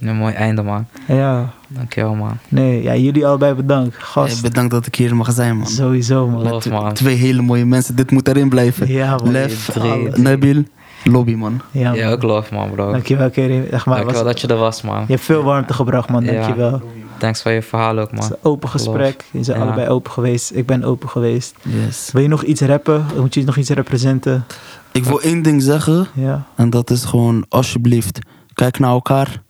[0.00, 0.86] Een mooi einde, man.
[1.06, 2.38] Ja, Dankjewel, man.
[2.48, 3.94] nee, ja, jullie allebei bedankt.
[3.96, 5.66] Hey, Gast, bedankt dat ik hier mag zijn, man.
[5.66, 6.42] sowieso man.
[6.42, 6.92] Love, man.
[6.92, 7.96] Twee hele mooie mensen.
[7.96, 8.88] Dit moet erin blijven.
[8.88, 9.30] Ja man.
[9.30, 10.08] Lef, drie.
[10.20, 10.62] Nabil,
[11.04, 11.60] Lobby, man.
[11.70, 12.12] Ja, Ja, man.
[12.14, 12.90] ook love, man, bro.
[12.90, 13.64] Dankjewel Kerim.
[13.70, 15.00] Echt maar, Dankjewel was, dat je er was, man.
[15.00, 16.32] je hebt veel warmte gebracht man, Ja.
[16.32, 16.82] dankjewel.
[17.18, 18.38] Thanks voor je verhaal ook, Het is man.
[18.42, 19.24] een open gesprek.
[19.30, 19.64] Je zijn Ja.
[19.64, 20.50] allebei open geweest.
[20.54, 21.54] Ik ben open geweest.
[21.62, 22.10] Yes.
[22.12, 23.06] Wil je nog iets rappen?
[23.16, 24.44] Moet je nog iets representen?
[24.92, 26.06] Ik wil één ding zeggen.
[26.14, 26.44] Ja.
[26.56, 28.18] En dat is gewoon, alsjeblieft,
[28.54, 29.42] kijk naar elkaar.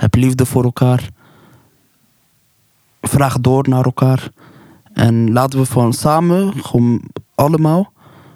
[0.00, 1.08] Heb liefde voor elkaar.
[3.02, 4.28] Vraag door naar elkaar.
[4.92, 7.02] En laten we van samen, gewoon
[7.34, 7.92] allemaal,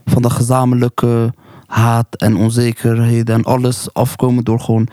[0.06, 1.34] van de gezamenlijke
[1.66, 4.88] haat en onzekerheden en alles afkomen door gewoon,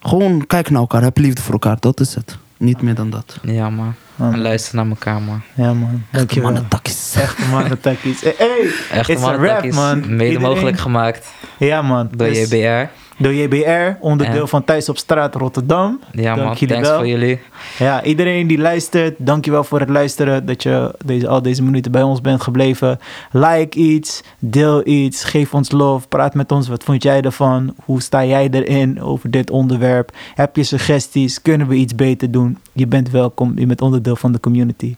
[0.00, 1.02] gewoon kijken naar elkaar.
[1.02, 1.76] Heb liefde voor elkaar.
[1.80, 2.38] Dat is het.
[2.56, 3.38] Niet meer dan dat.
[3.42, 3.94] Ja, man.
[4.16, 4.32] Man.
[4.32, 5.40] En luister naar elkaar, man.
[5.54, 6.50] Ja man, dankjewel.
[6.50, 7.14] Mannentakkies.
[7.14, 8.20] Echte man, takkies.
[8.24, 10.00] Hey, hey, Echt it's a man, rap man.
[10.00, 12.08] Mede Iedereen- mogelijk gemaakt Ja man.
[12.16, 12.90] door Dus- JBR.
[13.18, 16.00] Door JBR, onderdeel En- van Thuis op Straat Rotterdam.
[16.12, 16.52] Ja, Dank man.
[16.56, 16.98] jullie Thanks wel.
[16.98, 17.40] voor jullie.
[17.78, 20.46] Ja, iedereen die luistert, dankjewel voor het luisteren.
[20.46, 22.98] Dat je deze, al deze minuten bij ons bent gebleven.
[23.30, 26.68] Like iets, deel iets, geef ons love, praat met ons.
[26.68, 27.74] Wat vond jij ervan?
[27.84, 30.10] Hoe sta jij erin over dit onderwerp?
[30.34, 31.42] Heb je suggesties?
[31.42, 32.58] Kunnen we iets beter doen?
[32.72, 34.94] Je bent welkom, je bent onderdeel van de community.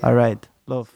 [0.00, 0.90] Alright, love.